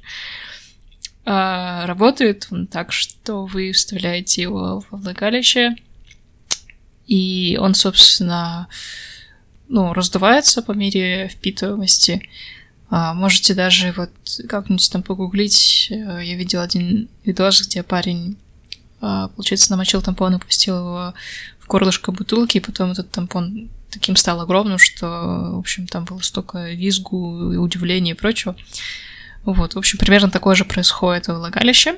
А, 1.24 1.86
работает 1.86 2.48
он 2.50 2.66
так, 2.66 2.92
что 2.92 3.44
вы 3.44 3.72
вставляете 3.72 4.42
его 4.42 4.84
в 4.90 5.02
влагалище, 5.02 5.76
и 7.06 7.58
он, 7.60 7.74
собственно, 7.74 8.68
ну, 9.68 9.92
раздувается 9.92 10.62
по 10.62 10.72
мере 10.72 11.28
впитываемости. 11.28 12.28
А, 12.88 13.14
можете 13.14 13.54
даже 13.54 13.92
вот 13.96 14.10
как-нибудь 14.48 14.90
там 14.90 15.02
погуглить. 15.02 15.88
Э, 15.90 16.20
я 16.22 16.34
видел 16.34 16.60
один 16.60 17.08
видос, 17.24 17.66
где 17.66 17.82
парень 17.82 18.36
получается, 19.00 19.70
намочил 19.70 20.02
тампон 20.02 20.36
и 20.36 20.38
пустил 20.38 20.78
его 20.78 21.14
в 21.58 21.66
горлышко 21.66 22.12
бутылки, 22.12 22.58
и 22.58 22.60
потом 22.60 22.92
этот 22.92 23.10
тампон 23.10 23.70
таким 23.90 24.16
стал 24.16 24.40
огромным, 24.40 24.78
что, 24.78 25.06
в 25.54 25.58
общем, 25.58 25.86
там 25.86 26.04
было 26.04 26.20
столько 26.20 26.72
визгу 26.72 27.52
и 27.52 27.56
удивления 27.56 28.12
и 28.12 28.14
прочего. 28.14 28.56
Вот, 29.44 29.74
в 29.74 29.78
общем, 29.78 29.98
примерно 29.98 30.30
такое 30.30 30.54
же 30.54 30.64
происходит 30.64 31.26
в 31.26 31.34
влагалище. 31.34 31.96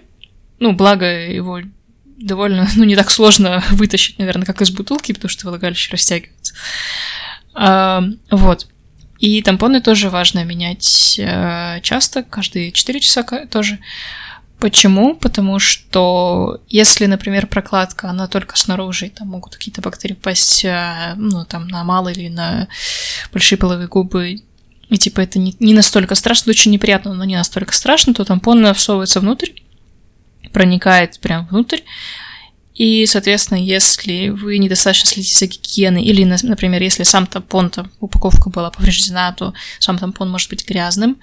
Ну, 0.59 0.73
благо 0.73 1.07
его 1.07 1.61
довольно, 2.05 2.69
ну, 2.77 2.85
не 2.85 2.97
так 2.97 3.11
сложно 3.11 3.63
вытащить, 3.71 4.19
наверное, 4.19 4.47
как 4.47 4.63
из 4.63 4.71
бутылки, 4.71 5.13
потому 5.13 5.29
что 5.29 5.49
влагалище 5.49 5.91
растягивается. 5.93 6.55
А, 7.55 8.05
вот. 8.31 8.69
И 9.19 9.41
тампоны 9.43 9.81
тоже 9.81 10.11
важно 10.11 10.45
менять 10.45 11.21
а, 11.23 11.81
часто, 11.81 12.23
каждые 12.23 12.73
4 12.73 13.01
часа 13.01 13.23
тоже. 13.47 13.79
Почему? 14.63 15.17
Потому 15.17 15.59
что 15.59 16.61
если, 16.69 17.07
например, 17.07 17.49
прокладка, 17.49 18.09
она 18.09 18.29
только 18.29 18.57
снаружи, 18.57 19.11
там 19.11 19.27
могут 19.27 19.57
какие-то 19.57 19.81
бактерии 19.81 20.15
попасть, 20.15 20.65
э, 20.65 21.15
ну, 21.17 21.45
там, 21.45 21.67
на 21.67 21.83
малые 21.83 22.15
или 22.15 22.29
на 22.29 22.69
большие 23.33 23.59
половые 23.59 23.89
губы, 23.89 24.37
и 24.89 24.99
типа 24.99 25.19
это 25.19 25.41
не, 25.41 25.57
не 25.59 25.75
настолько 25.75 26.15
страшно, 26.15 26.51
очень 26.51 26.71
неприятно, 26.71 27.13
но 27.13 27.25
не 27.25 27.35
настолько 27.35 27.75
страшно, 27.75 28.15
то 28.15 28.25
тампон 28.25 28.73
всовывается 28.73 29.19
внутрь, 29.19 29.51
проникает 30.53 31.19
прямо 31.19 31.49
внутрь, 31.51 31.81
и, 32.77 33.05
соответственно, 33.07 33.59
если 33.59 34.29
вы 34.29 34.59
недостаточно 34.59 35.11
следите 35.11 35.39
за 35.39 35.47
гигиеной, 35.47 36.05
или, 36.05 36.23
например, 36.45 36.81
если 36.83 37.03
сам 37.03 37.27
тампон, 37.27 37.69
там, 37.69 37.91
упаковка 37.99 38.49
была 38.49 38.71
повреждена, 38.71 39.33
то 39.33 39.55
сам 39.81 39.99
тампон 39.99 40.31
может 40.31 40.49
быть 40.51 40.69
грязным, 40.69 41.17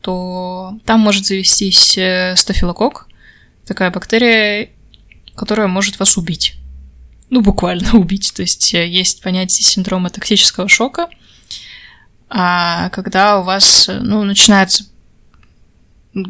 то 0.00 0.78
там 0.84 1.00
может 1.00 1.26
завестись 1.26 1.98
э, 1.98 2.34
стафилокок, 2.36 3.08
такая 3.66 3.90
бактерия, 3.90 4.70
которая 5.34 5.66
может 5.68 5.98
вас 5.98 6.16
убить. 6.16 6.54
Ну, 7.30 7.40
буквально 7.40 7.92
убить. 7.98 8.32
То 8.34 8.42
есть 8.42 8.74
э, 8.74 8.86
есть 8.86 9.22
понятие 9.22 9.64
синдрома 9.64 10.10
токсического 10.10 10.68
шока, 10.68 11.08
а 12.30 12.90
когда 12.90 13.40
у 13.40 13.44
вас, 13.44 13.88
э, 13.88 13.98
ну, 14.00 14.24
начинается 14.24 14.84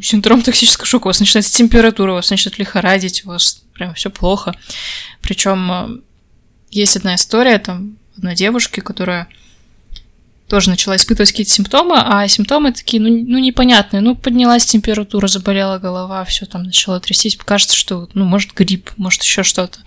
синдром 0.03 0.43
токсического 0.43 0.87
шока, 0.87 1.07
у 1.07 1.11
вас 1.11 1.21
начинается 1.21 1.57
температура, 1.57 2.13
у 2.13 2.15
вас 2.17 2.31
начинает 2.31 2.59
лихорадить, 2.59 3.25
у 3.25 3.29
вас 3.29 3.63
прям 3.75 3.95
все 3.95 4.11
плохо. 4.11 4.55
Причем 5.23 6.03
есть 6.71 6.97
одна 6.97 7.15
история, 7.15 7.59
там, 7.59 7.97
одной 8.17 8.35
девушки, 8.35 8.81
которая 8.81 9.29
тоже 10.49 10.71
начала 10.71 10.97
испытывать 10.97 11.31
какие-то 11.31 11.53
симптомы, 11.53 11.97
а 11.99 12.27
симптомы 12.27 12.73
такие, 12.73 13.03
ну, 13.03 13.09
ну 13.09 13.39
непонятные. 13.39 14.01
Ну, 14.01 14.15
поднялась 14.17 14.65
температура, 14.65 15.29
заболела 15.29 15.79
голова, 15.79 16.25
все 16.25 16.47
там 16.47 16.65
начала 16.65 17.01
трястись. 17.01 17.37
Кажется, 17.37 17.77
что, 17.77 18.09
ну, 18.15 18.25
может, 18.25 18.55
грипп, 18.55 18.91
может, 18.97 19.23
еще 19.23 19.43
что-то. 19.43 19.79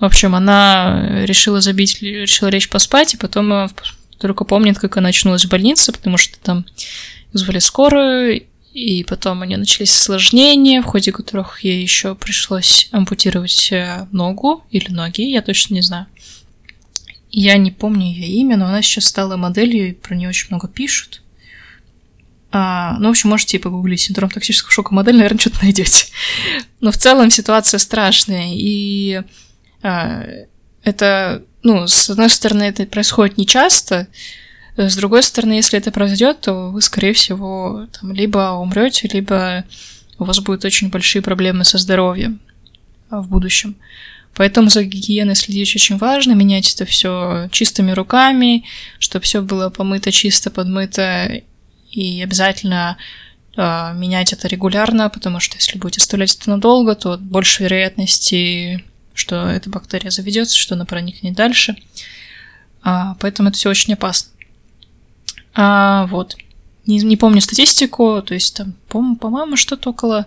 В 0.00 0.04
общем, 0.04 0.34
она 0.34 1.24
решила 1.24 1.60
забить, 1.60 2.02
решила 2.02 2.48
лечь 2.48 2.68
поспать, 2.68 3.14
и 3.14 3.16
потом 3.16 3.52
э, 3.52 3.68
только 4.18 4.44
помнит, 4.44 4.78
как 4.78 4.96
она 4.96 5.08
очнулась 5.08 5.44
в 5.44 5.50
больнице, 5.50 5.92
потому 5.92 6.18
что 6.18 6.38
там 6.40 6.66
вызвали 7.32 7.60
скорую, 7.60 8.42
и 8.74 9.04
потом 9.04 9.40
у 9.40 9.44
нее 9.44 9.56
начались 9.56 9.96
осложнения, 9.96 10.82
в 10.82 10.84
ходе 10.84 11.12
которых 11.12 11.64
ей 11.64 11.80
еще 11.80 12.14
пришлось 12.14 12.88
ампутировать 12.92 13.72
э, 13.72 14.06
ногу 14.12 14.64
или 14.70 14.90
ноги, 14.90 15.22
я 15.22 15.40
точно 15.40 15.74
не 15.74 15.82
знаю. 15.82 16.06
Я 17.30 17.56
не 17.58 17.70
помню 17.70 18.06
ее 18.06 18.28
имя, 18.40 18.56
но 18.56 18.66
она 18.66 18.82
сейчас 18.82 19.04
стала 19.04 19.36
моделью, 19.36 19.90
и 19.90 19.92
про 19.92 20.14
нее 20.14 20.28
очень 20.28 20.48
много 20.50 20.68
пишут. 20.68 21.22
А, 22.52 22.96
ну, 22.98 23.08
в 23.08 23.10
общем, 23.10 23.30
можете 23.30 23.58
погуглить 23.58 24.00
синдром 24.00 24.30
токсического 24.30 24.70
шока 24.70 24.94
модель, 24.94 25.16
наверное, 25.16 25.38
что-то 25.38 25.62
найдете. 25.62 26.06
Но 26.80 26.90
в 26.90 26.96
целом 26.96 27.30
ситуация 27.30 27.78
страшная, 27.78 28.48
и 28.52 29.22
а, 29.82 30.24
это, 30.82 31.42
ну, 31.62 31.86
с 31.86 32.08
одной 32.08 32.30
стороны, 32.30 32.62
это 32.64 32.86
происходит 32.86 33.36
нечасто, 33.36 34.08
с 34.76 34.94
другой 34.96 35.22
стороны, 35.22 35.54
если 35.54 35.78
это 35.78 35.90
произойдет, 35.90 36.42
то 36.42 36.70
вы, 36.70 36.82
скорее 36.82 37.14
всего, 37.14 37.86
там, 37.98 38.12
либо 38.12 38.52
умрете, 38.52 39.08
либо 39.08 39.64
у 40.18 40.24
вас 40.24 40.40
будут 40.40 40.64
очень 40.64 40.90
большие 40.90 41.22
проблемы 41.22 41.64
со 41.64 41.78
здоровьем 41.78 42.40
в 43.10 43.28
будущем. 43.28 43.76
Поэтому 44.36 44.68
за 44.68 44.84
гигиеной 44.84 45.34
следить 45.34 45.74
очень 45.74 45.96
важно, 45.96 46.32
менять 46.32 46.72
это 46.74 46.84
все 46.84 47.48
чистыми 47.52 47.92
руками, 47.92 48.64
чтобы 48.98 49.24
все 49.24 49.40
было 49.40 49.70
помыто, 49.70 50.12
чисто, 50.12 50.50
подмыто, 50.50 51.40
и 51.90 52.22
обязательно 52.22 52.98
э, 53.56 53.92
менять 53.94 54.34
это 54.34 54.46
регулярно, 54.46 55.08
потому 55.08 55.40
что 55.40 55.56
если 55.56 55.78
будете 55.78 56.02
оставлять 56.02 56.36
это 56.36 56.50
надолго, 56.50 56.94
то 56.94 57.16
больше 57.16 57.62
вероятности, 57.62 58.84
что 59.14 59.48
эта 59.48 59.70
бактерия 59.70 60.10
заведется, 60.10 60.58
что 60.58 60.74
она 60.74 60.84
проникнет 60.84 61.34
дальше. 61.34 61.74
А, 62.82 63.16
поэтому 63.20 63.48
это 63.48 63.56
все 63.56 63.70
очень 63.70 63.94
опасно. 63.94 64.32
А, 65.54 66.06
вот. 66.08 66.36
Не, 66.84 66.98
не 66.98 67.16
помню 67.16 67.40
статистику, 67.40 68.22
то 68.22 68.34
есть 68.34 68.54
там, 68.54 68.74
по-моему, 68.88 69.52
по 69.52 69.56
что-то 69.56 69.90
около 69.90 70.26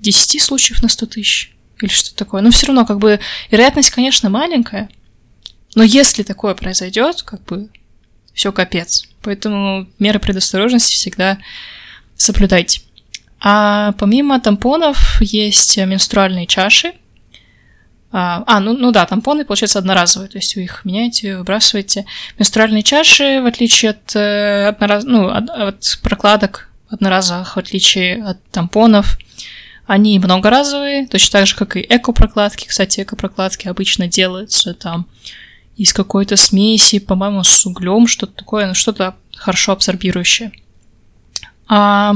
10 0.00 0.42
случаев 0.42 0.82
на 0.82 0.90
100 0.90 1.06
тысяч 1.06 1.52
или 1.82 1.92
что-то 1.92 2.16
такое. 2.16 2.42
Но 2.42 2.50
все 2.50 2.66
равно, 2.66 2.84
как 2.84 2.98
бы, 2.98 3.20
вероятность, 3.50 3.90
конечно, 3.90 4.30
маленькая, 4.30 4.88
но 5.74 5.82
если 5.82 6.22
такое 6.22 6.54
произойдет, 6.54 7.22
как 7.22 7.42
бы, 7.44 7.68
все 8.34 8.52
капец. 8.52 9.04
Поэтому 9.22 9.86
меры 9.98 10.18
предосторожности 10.18 10.94
всегда 10.94 11.38
соблюдайте. 12.16 12.82
А 13.40 13.92
помимо 13.98 14.40
тампонов 14.40 15.20
есть 15.20 15.76
менструальные 15.76 16.46
чаши. 16.46 16.92
А, 18.14 18.44
а 18.46 18.60
ну, 18.60 18.76
ну 18.76 18.92
да, 18.92 19.06
тампоны, 19.06 19.44
получается, 19.44 19.78
одноразовые, 19.78 20.28
то 20.28 20.36
есть 20.36 20.54
вы 20.54 20.64
их 20.64 20.84
меняете, 20.84 21.38
выбрасываете. 21.38 22.04
Менструальные 22.38 22.82
чаши, 22.82 23.40
в 23.40 23.46
отличие 23.46 23.92
от, 23.92 24.14
э, 24.14 24.68
однораз... 24.68 25.04
ну, 25.04 25.28
от, 25.28 25.48
от 25.48 25.98
прокладок 26.02 26.68
одноразовых, 26.90 27.56
в 27.56 27.58
отличие 27.58 28.22
от 28.22 28.44
тампонов, 28.50 29.16
они 29.86 30.18
многоразовые, 30.18 31.06
точно 31.06 31.40
так 31.40 31.46
же, 31.46 31.56
как 31.56 31.76
и 31.76 31.80
эко-прокладки. 31.80 32.66
Кстати, 32.66 33.00
эко-прокладки 33.00 33.68
обычно 33.68 34.06
делаются 34.06 34.74
там 34.74 35.06
из 35.76 35.92
какой-то 35.92 36.36
смеси, 36.36 36.98
по-моему, 36.98 37.42
с 37.42 37.66
углем, 37.66 38.06
что-то 38.06 38.32
такое, 38.34 38.66
ну, 38.66 38.74
что-то 38.74 39.16
хорошо 39.34 39.72
абсорбирующее. 39.72 40.52
А, 41.68 42.14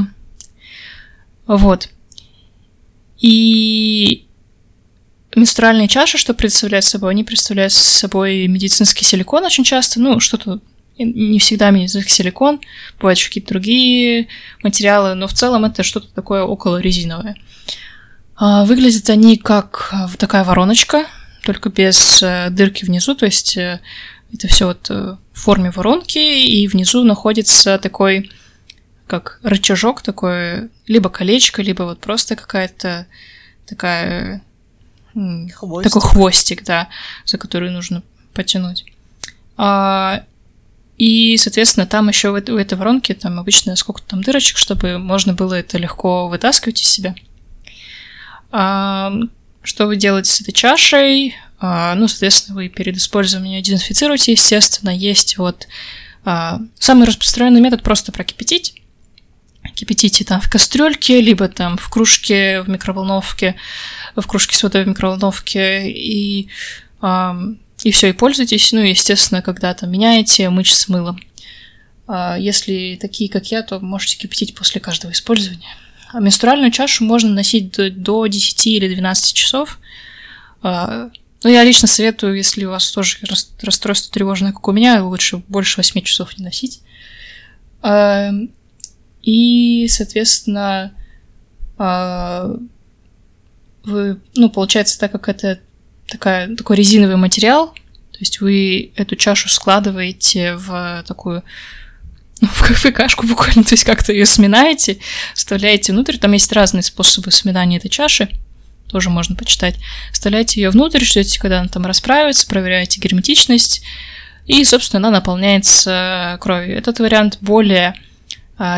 вот. 1.46 1.88
И 3.18 4.26
менструальные 5.35 5.88
чаши, 5.88 6.18
что 6.18 6.35
представляют 6.35 6.85
собой? 6.85 7.11
Они 7.11 7.25
представляют 7.25 7.73
собой 7.73 8.46
медицинский 8.46 9.04
силикон 9.04 9.44
очень 9.44 9.64
часто, 9.64 10.00
ну, 10.00 10.20
что-то 10.20 10.61
не 10.99 11.38
всегда 11.38 11.71
медицинский 11.71 12.11
силикон, 12.11 12.61
бывают 12.99 13.19
еще 13.19 13.29
какие-то 13.29 13.50
другие 13.50 14.29
материалы, 14.62 15.15
но 15.15 15.26
в 15.26 15.33
целом 15.35 15.65
это 15.65 15.83
что-то 15.83 16.09
такое 16.15 16.43
около 16.43 16.79
резиновое. 16.79 17.37
А, 18.37 18.65
выглядят 18.65 19.09
они 19.09 19.37
как 19.37 19.91
э, 19.93 20.17
такая 20.19 20.45
вороночка, 20.45 21.07
только 21.45 21.71
без 21.71 22.23
э, 22.23 22.49
дырки 22.50 22.85
внизу, 22.85 23.15
то 23.15 23.25
есть 23.25 23.57
э, 23.57 23.81
это 24.33 24.49
все 24.49 24.67
вот 24.67 24.88
в 24.88 25.19
форме 25.33 25.71
воронки, 25.71 26.19
и 26.19 26.67
внизу 26.67 27.05
находится 27.05 27.79
такой 27.79 28.31
как 29.07 29.38
рычажок 29.43 30.03
такой, 30.03 30.69
либо 30.87 31.11
колечко, 31.11 31.62
либо 31.62 31.85
вот 31.85 32.00
просто 32.00 32.37
какая-то 32.37 33.07
такая 33.67 34.43
хвостик. 35.15 35.93
такой 35.93 36.03
хвостик, 36.03 36.65
да, 36.65 36.88
за 37.25 37.38
который 37.38 37.71
нужно 37.71 38.03
потянуть. 38.35 38.85
А, 39.57 40.25
и, 40.99 41.37
соответственно, 41.37 41.87
там 41.87 42.09
еще 42.09 42.31
в, 42.31 42.35
этой 42.35 42.79
воронки 42.79 43.12
там 43.12 43.38
обычно 43.38 43.76
сколько 43.76 44.03
там 44.03 44.23
дырочек, 44.23 44.57
чтобы 44.57 44.99
можно 44.99 45.35
было 45.35 45.55
это 45.55 45.76
легко 45.76 46.29
вытаскивать 46.29 46.81
из 46.81 46.88
себя. 46.88 47.15
А, 48.50 49.12
что 49.62 49.87
вы 49.87 49.97
делаете 49.97 50.31
с 50.31 50.41
этой 50.41 50.53
чашей? 50.53 51.37
А, 51.59 51.95
ну, 51.95 52.09
соответственно, 52.09 52.57
вы 52.57 52.69
перед 52.69 52.97
использованием 52.97 53.62
дезинфицируете, 53.62 54.33
естественно. 54.33 54.91
Есть 54.91 55.37
вот 55.37 55.69
а, 56.25 56.61
самый 56.79 57.07
распространенный 57.07 57.61
метод 57.61 57.83
просто 57.83 58.11
прокипятить. 58.11 58.81
Кипятите 59.75 60.25
там 60.25 60.41
в 60.41 60.49
кастрюльке, 60.49 61.21
либо 61.21 61.49
там 61.49 61.76
в 61.76 61.91
кружке 61.91 62.62
в 62.62 62.71
микроволновке, 62.71 63.57
в 64.15 64.26
кружке 64.26 64.57
с 64.57 64.62
водой 64.62 64.85
в 64.85 64.88
микроволновке, 64.88 65.91
и 65.91 66.49
и 67.87 67.93
все, 67.93 68.09
и 68.09 68.12
пользуйтесь. 68.12 68.73
Ну, 68.73 68.81
естественно, 68.81 69.43
когда 69.43 69.73
там 69.73 69.93
меняете, 69.93 70.50
мыть 70.50 70.66
с 70.66 70.88
мылом. 70.88 71.21
А 72.09 72.37
если 72.37 72.99
такие, 73.00 73.31
как 73.31 73.52
я, 73.52 73.62
то 73.62 73.78
можете 73.78 74.16
кипятить 74.16 74.57
после 74.57 74.81
каждого 74.81 75.12
использования. 75.12 75.69
А 76.12 76.19
менструальную 76.19 76.73
чашу 76.73 77.05
можно 77.05 77.31
носить 77.31 77.76
до, 77.76 77.88
до 77.88 78.26
10 78.26 78.66
или 78.66 78.93
12 78.93 79.35
часов. 79.35 79.78
А, 80.62 81.11
ну, 81.45 81.50
я 81.50 81.62
лично 81.62 81.87
советую, 81.87 82.37
если 82.37 82.64
у 82.64 82.71
вас 82.71 82.90
тоже 82.90 83.19
расстройство 83.62 84.12
тревожное, 84.12 84.50
как 84.50 84.66
у 84.66 84.73
меня, 84.73 85.05
лучше 85.05 85.45
больше 85.47 85.76
8 85.76 86.02
часов 86.02 86.37
не 86.38 86.45
носить. 86.45 86.81
А, 87.83 88.33
и, 89.23 89.87
соответственно, 89.87 90.93
вы, 91.78 92.59
ну, 94.35 94.50
получается, 94.50 94.99
так 94.99 95.12
как 95.12 95.28
это 95.28 95.61
такая, 96.08 96.54
такой 96.56 96.76
резиновый 96.76 97.16
материал, 97.16 97.68
то 97.68 98.20
есть 98.20 98.40
вы 98.40 98.92
эту 98.96 99.16
чашу 99.16 99.48
складываете 99.48 100.56
в 100.56 101.04
такую 101.06 101.42
ну, 102.40 102.48
в 102.48 102.62
КФКшку 102.62 103.26
буквально, 103.26 103.64
то 103.64 103.72
есть 103.72 103.84
как-то 103.84 104.12
ее 104.12 104.26
сминаете, 104.26 104.98
вставляете 105.34 105.92
внутрь, 105.92 106.18
там 106.18 106.32
есть 106.32 106.52
разные 106.52 106.82
способы 106.82 107.30
сминания 107.30 107.78
этой 107.78 107.88
чаши, 107.88 108.28
тоже 108.88 109.10
можно 109.10 109.34
почитать. 109.34 109.76
Вставляете 110.12 110.60
ее 110.60 110.70
внутрь, 110.70 111.02
ждете, 111.02 111.40
когда 111.40 111.60
она 111.60 111.68
там 111.68 111.86
расправится, 111.86 112.46
проверяете 112.46 113.00
герметичность, 113.00 113.82
и, 114.46 114.62
собственно, 114.64 115.08
она 115.08 115.18
наполняется 115.18 116.38
кровью. 116.40 116.76
Этот 116.76 117.00
вариант 117.00 117.38
более 117.40 117.94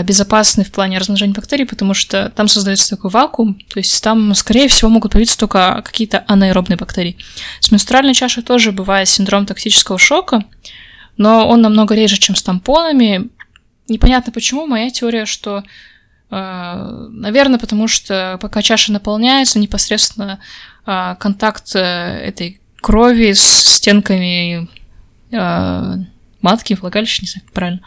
безопасный 0.03 0.65
в 0.65 0.73
плане 0.73 0.99
размножения 0.99 1.35
бактерий, 1.35 1.65
потому 1.65 1.95
что 1.95 2.33
там 2.35 2.49
создается 2.49 2.91
такой 2.91 3.11
вакуум, 3.11 3.55
то 3.55 3.79
есть 3.79 4.03
там, 4.03 4.35
скорее 4.35 4.67
всего, 4.67 4.91
могут 4.91 5.13
появиться 5.13 5.39
только 5.39 5.83
какие-то 5.85 6.25
анаэробные 6.27 6.77
бактерии. 6.77 7.17
С 7.61 7.71
менструальной 7.71 8.15
чашей 8.15 8.43
тоже 8.43 8.73
бывает 8.73 9.09
синдром 9.09 9.47
токсического 9.47 9.99
шока, 9.99 10.45
но 11.17 11.49
он 11.49 11.61
намного 11.61 11.95
реже, 11.95 12.17
чем 12.19 12.35
с 12.35 12.43
тампонами. 12.43 13.29
Непонятно 13.89 14.33
почему, 14.33 14.67
моя 14.67 14.91
теория, 14.91 15.27
что, 15.27 15.63
э, 16.31 17.07
наверное, 17.11 17.59
потому 17.59 17.87
что 17.89 18.39
пока 18.41 18.63
чаша 18.63 18.93
наполняется, 18.93 19.59
непосредственно 19.59 20.41
э, 20.87 21.17
контакт 21.21 21.75
э, 21.75 21.79
этой 21.79 22.61
крови 22.81 23.33
с 23.33 23.43
стенками 23.43 24.69
матки, 26.41 26.75
влагалища, 26.75 27.21
не 27.21 27.29
знаю, 27.29 27.47
правильно, 27.53 27.81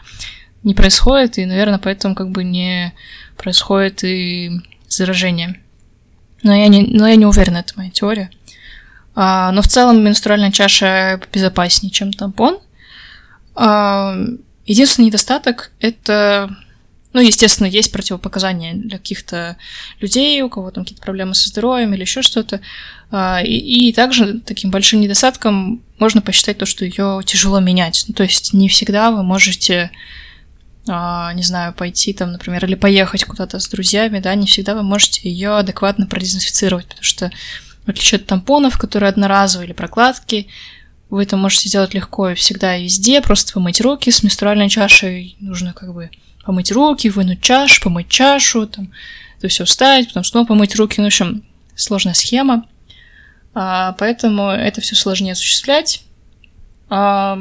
не 0.64 0.74
происходит, 0.74 1.38
и, 1.38 1.46
наверное, 1.46 1.78
поэтому 1.78 2.14
как 2.14 2.30
бы 2.30 2.44
не 2.44 2.92
происходит 3.36 4.04
и 4.04 4.60
заражение. 4.88 5.60
Но 6.42 6.54
я 6.54 6.68
не, 6.68 6.82
но 6.82 7.06
я 7.06 7.16
не 7.16 7.26
уверена, 7.26 7.58
это 7.58 7.74
моя 7.76 7.90
теория. 7.90 8.30
А, 9.14 9.52
но 9.52 9.62
в 9.62 9.68
целом 9.68 10.02
менструальная 10.02 10.50
чаша 10.50 11.20
безопаснее, 11.32 11.90
чем 11.90 12.12
тампон. 12.12 12.58
А, 13.54 14.16
единственный 14.66 15.06
недостаток 15.06 15.72
это, 15.80 16.54
ну, 17.12 17.20
естественно, 17.20 17.66
есть 17.66 17.92
противопоказания 17.92 18.74
для 18.74 18.98
каких-то 18.98 19.56
людей, 20.00 20.40
у 20.42 20.48
кого 20.48 20.70
там 20.70 20.84
какие-то 20.84 21.04
проблемы 21.04 21.34
со 21.34 21.48
здоровьем 21.48 21.92
или 21.94 22.00
еще 22.02 22.22
что-то. 22.22 22.60
А, 23.10 23.42
и, 23.42 23.88
и 23.88 23.92
также 23.92 24.40
таким 24.40 24.70
большим 24.70 25.00
недостатком 25.00 25.82
можно 25.98 26.22
посчитать 26.22 26.58
то, 26.58 26.66
что 26.66 26.84
ее 26.84 27.20
тяжело 27.24 27.60
менять. 27.60 28.04
Ну, 28.08 28.14
то 28.14 28.22
есть 28.22 28.54
не 28.54 28.68
всегда 28.68 29.10
вы 29.10 29.22
можете 29.22 29.90
не 30.86 31.42
знаю, 31.42 31.72
пойти 31.74 32.12
там, 32.12 32.32
например, 32.32 32.64
или 32.64 32.74
поехать 32.74 33.24
куда-то 33.24 33.60
с 33.60 33.68
друзьями, 33.68 34.18
да, 34.18 34.34
не 34.34 34.46
всегда 34.46 34.74
вы 34.74 34.82
можете 34.82 35.28
ее 35.28 35.56
адекватно 35.56 36.06
продезинфицировать, 36.06 36.86
потому 36.86 37.04
что 37.04 37.30
в 37.86 37.88
отличие 37.88 38.18
от 38.18 38.26
тампонов, 38.26 38.78
которые 38.78 39.08
одноразовые 39.08 39.66
или 39.66 39.74
прокладки, 39.74 40.48
вы 41.10 41.24
это 41.24 41.36
можете 41.36 41.68
сделать 41.68 41.94
легко 41.94 42.30
и 42.30 42.34
всегда 42.34 42.76
и 42.76 42.84
везде, 42.84 43.20
просто 43.20 43.52
помыть 43.52 43.80
руки 43.80 44.10
с 44.10 44.22
менструальной 44.22 44.68
чашей, 44.68 45.36
нужно 45.40 45.72
как 45.72 45.92
бы 45.92 46.10
помыть 46.44 46.72
руки, 46.72 47.08
вынуть 47.10 47.42
чашу, 47.42 47.82
помыть 47.82 48.08
чашу, 48.08 48.66
там, 48.66 48.90
это 49.38 49.48
все 49.48 49.64
вставить, 49.64 50.08
потом 50.08 50.24
снова 50.24 50.46
помыть 50.46 50.74
руки, 50.76 50.94
ну, 50.98 51.04
в 51.04 51.06
общем, 51.08 51.44
сложная 51.76 52.14
схема, 52.14 52.66
а, 53.54 53.92
поэтому 53.98 54.48
это 54.50 54.80
все 54.80 54.94
сложнее 54.94 55.32
осуществлять. 55.32 56.02
А, 56.88 57.38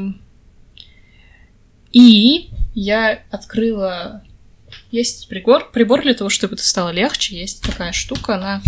и 1.92 2.50
я 2.74 3.24
открыла... 3.30 4.24
Есть 4.90 5.28
прибор, 5.28 5.70
прибор 5.72 6.02
для 6.02 6.14
того, 6.14 6.30
чтобы 6.30 6.56
это 6.56 6.64
стало 6.64 6.90
легче. 6.90 7.40
Есть 7.40 7.62
такая 7.62 7.92
штука, 7.92 8.36
она 8.36 8.62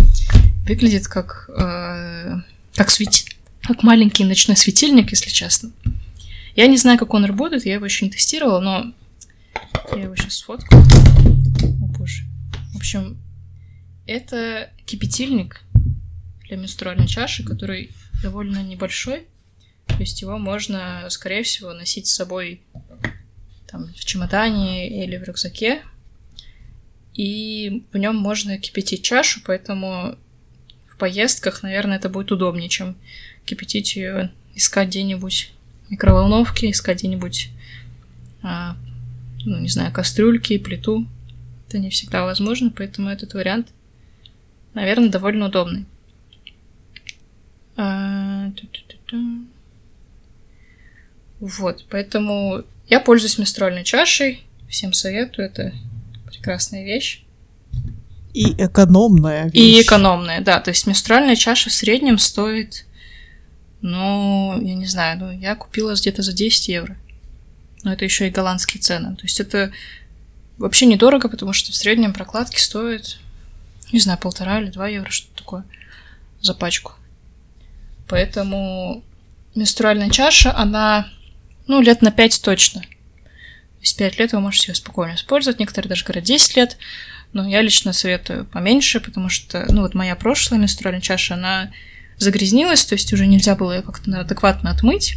выглядит 0.66 1.08
как, 1.08 1.48
э, 1.48 2.40
как, 2.74 2.90
свети... 2.90 3.24
как 3.62 3.82
маленький 3.82 4.24
ночной 4.24 4.56
светильник, 4.56 5.10
если 5.10 5.30
честно. 5.30 5.72
Я 6.56 6.66
не 6.66 6.76
знаю, 6.76 6.98
как 6.98 7.14
он 7.14 7.24
работает, 7.24 7.66
я 7.66 7.74
его 7.74 7.86
еще 7.86 8.04
не 8.04 8.10
тестировала, 8.10 8.60
но 8.60 8.92
я 9.96 10.02
его 10.02 10.14
сейчас 10.16 10.34
сфоткаю. 10.34 10.82
О 10.82 11.86
боже. 11.86 12.24
В 12.72 12.76
общем, 12.76 13.18
это 14.06 14.70
кипятильник 14.84 15.62
для 16.46 16.56
менструальной 16.56 17.06
чаши, 17.06 17.44
который 17.44 17.90
довольно 18.22 18.62
небольшой. 18.62 19.26
То 19.86 20.00
есть 20.00 20.20
его 20.20 20.38
можно, 20.38 21.06
скорее 21.08 21.42
всего, 21.42 21.72
носить 21.72 22.06
с 22.06 22.14
собой 22.14 22.62
там, 23.74 23.88
в 23.88 24.04
чемодане 24.04 25.04
или 25.04 25.16
в 25.16 25.24
рюкзаке. 25.24 25.82
И 27.14 27.82
в 27.92 27.96
нем 27.96 28.14
можно 28.16 28.56
кипятить 28.56 29.02
чашу, 29.02 29.40
поэтому 29.44 30.16
в 30.88 30.96
поездках, 30.96 31.64
наверное, 31.64 31.96
это 31.96 32.08
будет 32.08 32.30
удобнее, 32.30 32.68
чем 32.68 32.96
кипятить 33.44 33.96
ее, 33.96 34.30
искать 34.54 34.88
где-нибудь 34.88 35.52
микроволновки, 35.90 36.70
искать 36.70 36.98
где-нибудь, 36.98 37.50
а, 38.42 38.76
ну, 39.44 39.58
не 39.58 39.68
знаю, 39.68 39.92
кастрюльки, 39.92 40.58
плиту. 40.58 41.06
Это 41.68 41.78
не 41.78 41.90
всегда 41.90 42.24
возможно, 42.24 42.70
поэтому 42.70 43.08
этот 43.08 43.34
вариант, 43.34 43.72
наверное, 44.72 45.08
довольно 45.08 45.46
удобный. 45.46 45.84
А, 47.76 48.52
вот, 51.40 51.84
поэтому 51.90 52.64
я 52.88 53.00
пользуюсь 53.00 53.38
менструальной 53.38 53.84
чашей. 53.84 54.44
Всем 54.68 54.92
советую, 54.92 55.46
это 55.46 55.72
прекрасная 56.26 56.84
вещь. 56.84 57.22
И 58.32 58.52
экономная 58.52 59.44
вещь. 59.44 59.54
И 59.54 59.82
экономная, 59.82 60.40
да. 60.40 60.60
То 60.60 60.70
есть 60.70 60.86
менструальная 60.86 61.36
чаша 61.36 61.70
в 61.70 61.72
среднем 61.72 62.18
стоит, 62.18 62.84
ну, 63.80 64.60
я 64.60 64.74
не 64.74 64.86
знаю, 64.86 65.18
ну, 65.18 65.30
я 65.30 65.54
купила 65.54 65.94
где-то 65.94 66.22
за 66.22 66.32
10 66.32 66.68
евро. 66.68 66.96
Но 67.84 67.92
это 67.92 68.04
еще 68.04 68.26
и 68.26 68.30
голландские 68.30 68.80
цены. 68.80 69.14
То 69.14 69.22
есть 69.22 69.40
это 69.40 69.70
вообще 70.58 70.86
недорого, 70.86 71.28
потому 71.28 71.52
что 71.52 71.70
в 71.70 71.76
среднем 71.76 72.12
прокладки 72.12 72.58
стоят, 72.58 73.18
не 73.92 74.00
знаю, 74.00 74.18
полтора 74.18 74.60
или 74.60 74.70
два 74.70 74.88
евро, 74.88 75.10
что-то 75.10 75.36
такое, 75.36 75.64
за 76.40 76.54
пачку. 76.54 76.92
Поэтому 78.08 79.04
менструальная 79.54 80.10
чаша, 80.10 80.56
она 80.56 81.08
ну, 81.66 81.80
лет 81.80 82.02
на 82.02 82.10
5 82.10 82.42
точно. 82.42 82.80
То 82.80 83.80
есть 83.80 83.96
5 83.96 84.18
лет 84.18 84.32
вы 84.32 84.40
можете 84.40 84.72
ее 84.72 84.74
спокойно 84.74 85.14
использовать. 85.14 85.58
Некоторые 85.58 85.88
даже 85.88 86.04
говорят 86.04 86.24
10 86.24 86.56
лет. 86.56 86.76
Но 87.32 87.48
я 87.48 87.62
лично 87.62 87.92
советую 87.92 88.46
поменьше, 88.46 89.00
потому 89.00 89.28
что, 89.28 89.66
ну, 89.68 89.82
вот 89.82 89.94
моя 89.94 90.14
прошлая 90.14 90.60
менструальная 90.60 91.00
чаша, 91.00 91.34
она 91.34 91.72
загрязнилась, 92.16 92.84
то 92.84 92.94
есть 92.94 93.12
уже 93.12 93.26
нельзя 93.26 93.56
было 93.56 93.72
ее 93.72 93.82
как-то 93.82 94.20
адекватно 94.20 94.70
отмыть. 94.70 95.16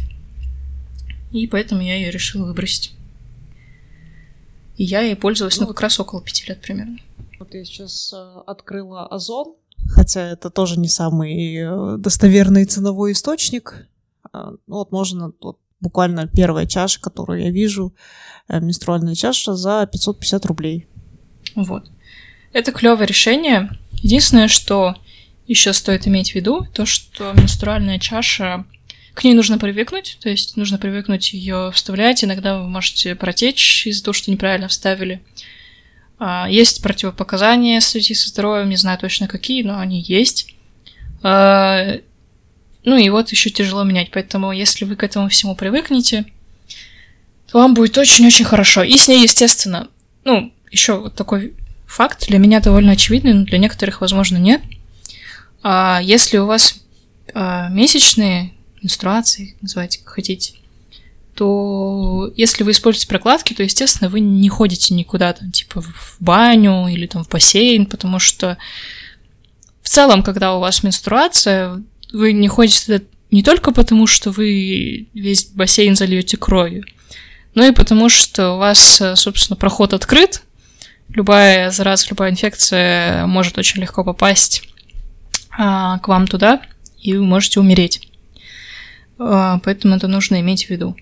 И 1.30 1.46
поэтому 1.46 1.82
я 1.82 1.94
ее 1.94 2.10
решила 2.10 2.46
выбросить. 2.46 2.92
И 4.76 4.84
я 4.84 5.00
ей 5.00 5.16
пользовалась, 5.16 5.58
ну, 5.60 5.66
как 5.66 5.80
раз 5.80 6.00
около 6.00 6.22
пяти 6.22 6.46
лет 6.48 6.60
примерно. 6.60 6.98
Вот 7.38 7.54
я 7.54 7.64
сейчас 7.64 8.12
э, 8.12 8.40
открыла 8.46 9.06
Озон, 9.06 9.54
хотя 9.88 10.28
это 10.28 10.50
тоже 10.50 10.78
не 10.78 10.88
самый 10.88 11.56
э, 11.56 11.96
достоверный 11.98 12.64
ценовой 12.64 13.12
источник. 13.12 13.86
Э, 14.32 14.52
вот 14.66 14.90
можно 14.90 15.32
вот, 15.40 15.58
буквально 15.80 16.26
первая 16.26 16.66
чаша, 16.66 17.00
которую 17.00 17.42
я 17.42 17.50
вижу, 17.50 17.94
э, 18.48 18.60
менструальная 18.60 19.14
чаша 19.14 19.54
за 19.54 19.86
550 19.90 20.46
рублей. 20.46 20.86
Вот. 21.54 21.90
Это 22.52 22.72
клевое 22.72 23.06
решение. 23.06 23.70
Единственное, 23.92 24.48
что 24.48 24.96
еще 25.46 25.72
стоит 25.72 26.06
иметь 26.06 26.32
в 26.32 26.34
виду, 26.34 26.66
то, 26.72 26.86
что 26.86 27.32
менструальная 27.32 27.98
чаша, 27.98 28.64
к 29.14 29.24
ней 29.24 29.34
нужно 29.34 29.58
привыкнуть, 29.58 30.18
то 30.20 30.28
есть 30.28 30.56
нужно 30.56 30.78
привыкнуть 30.78 31.32
ее 31.32 31.72
вставлять. 31.72 32.22
Иногда 32.22 32.60
вы 32.60 32.68
можете 32.68 33.14
протечь 33.14 33.86
из-за 33.86 34.04
того, 34.04 34.12
что 34.12 34.30
неправильно 34.30 34.68
вставили. 34.68 35.22
А, 36.18 36.46
есть 36.48 36.82
противопоказания 36.82 37.80
в 37.80 37.84
связи 37.84 38.14
со 38.14 38.28
здоровьем, 38.28 38.68
не 38.68 38.76
знаю 38.76 38.98
точно 38.98 39.26
какие, 39.26 39.62
но 39.62 39.78
они 39.78 40.00
есть. 40.00 40.54
Ну 42.88 42.96
и 42.96 43.10
вот 43.10 43.28
еще 43.28 43.50
тяжело 43.50 43.84
менять, 43.84 44.10
поэтому 44.10 44.50
если 44.50 44.86
вы 44.86 44.96
к 44.96 45.02
этому 45.02 45.28
всему 45.28 45.54
привыкнете, 45.54 46.24
то 47.46 47.58
вам 47.58 47.74
будет 47.74 47.98
очень-очень 47.98 48.46
хорошо. 48.46 48.82
И 48.82 48.96
с 48.96 49.08
ней, 49.08 49.24
естественно, 49.24 49.88
ну, 50.24 50.54
еще 50.70 50.98
вот 50.98 51.14
такой 51.14 51.52
факт 51.86 52.26
для 52.28 52.38
меня 52.38 52.60
довольно 52.60 52.92
очевидный, 52.92 53.34
но 53.34 53.44
для 53.44 53.58
некоторых, 53.58 54.00
возможно, 54.00 54.38
нет. 54.38 54.62
А 55.62 56.00
если 56.02 56.38
у 56.38 56.46
вас 56.46 56.80
а, 57.34 57.68
месячные 57.68 58.54
менструации, 58.80 59.54
называйте 59.60 59.98
как 59.98 60.14
хотите, 60.14 60.54
то 61.34 62.32
если 62.36 62.62
вы 62.62 62.70
используете 62.70 63.08
прокладки, 63.08 63.52
то, 63.52 63.62
естественно, 63.62 64.08
вы 64.08 64.20
не 64.20 64.48
ходите 64.48 64.94
никуда, 64.94 65.34
там, 65.34 65.52
типа, 65.52 65.82
в 65.82 66.16
баню 66.20 66.88
или 66.88 67.06
там 67.06 67.22
в 67.22 67.28
бассейн, 67.28 67.84
потому 67.84 68.18
что 68.18 68.56
в 69.82 69.90
целом, 69.90 70.22
когда 70.22 70.54
у 70.54 70.60
вас 70.60 70.82
менструация, 70.82 71.82
вы 72.12 72.32
не 72.32 72.48
ходите 72.48 73.02
не 73.30 73.42
только 73.42 73.72
потому, 73.72 74.06
что 74.06 74.30
вы 74.30 75.08
весь 75.14 75.46
бассейн 75.46 75.94
зальете 75.94 76.36
кровью, 76.36 76.84
но 77.54 77.64
и 77.64 77.72
потому, 77.72 78.08
что 78.08 78.54
у 78.54 78.58
вас, 78.58 79.02
собственно, 79.16 79.56
проход 79.56 79.92
открыт, 79.92 80.42
любая 81.08 81.70
зараза, 81.70 82.06
любая 82.10 82.30
инфекция 82.30 83.26
может 83.26 83.58
очень 83.58 83.80
легко 83.80 84.04
попасть 84.04 84.62
а, 85.50 85.98
к 85.98 86.08
вам 86.08 86.26
туда, 86.26 86.62
и 87.00 87.14
вы 87.14 87.24
можете 87.24 87.60
умереть. 87.60 88.08
А, 89.18 89.60
поэтому 89.64 89.96
это 89.96 90.08
нужно 90.08 90.40
иметь 90.40 90.66
в 90.66 90.70
виду. 90.70 90.96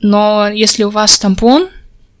Но 0.00 0.48
если 0.48 0.84
у 0.84 0.90
вас 0.90 1.18
тампон, 1.18 1.68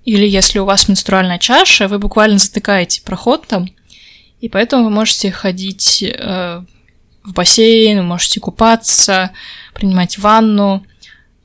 или 0.04 0.26
если 0.26 0.58
у 0.58 0.64
вас 0.64 0.88
менструальная 0.88 1.38
чаша, 1.38 1.88
вы 1.88 1.98
буквально 1.98 2.38
затыкаете 2.38 3.02
проход 3.02 3.46
там, 3.46 3.68
и 4.40 4.48
поэтому 4.48 4.84
вы 4.84 4.90
можете 4.90 5.30
ходить 5.30 6.02
э, 6.02 6.62
в 7.24 7.32
бассейн, 7.32 8.04
можете 8.06 8.40
купаться, 8.40 9.30
принимать 9.74 10.18
ванну, 10.18 10.84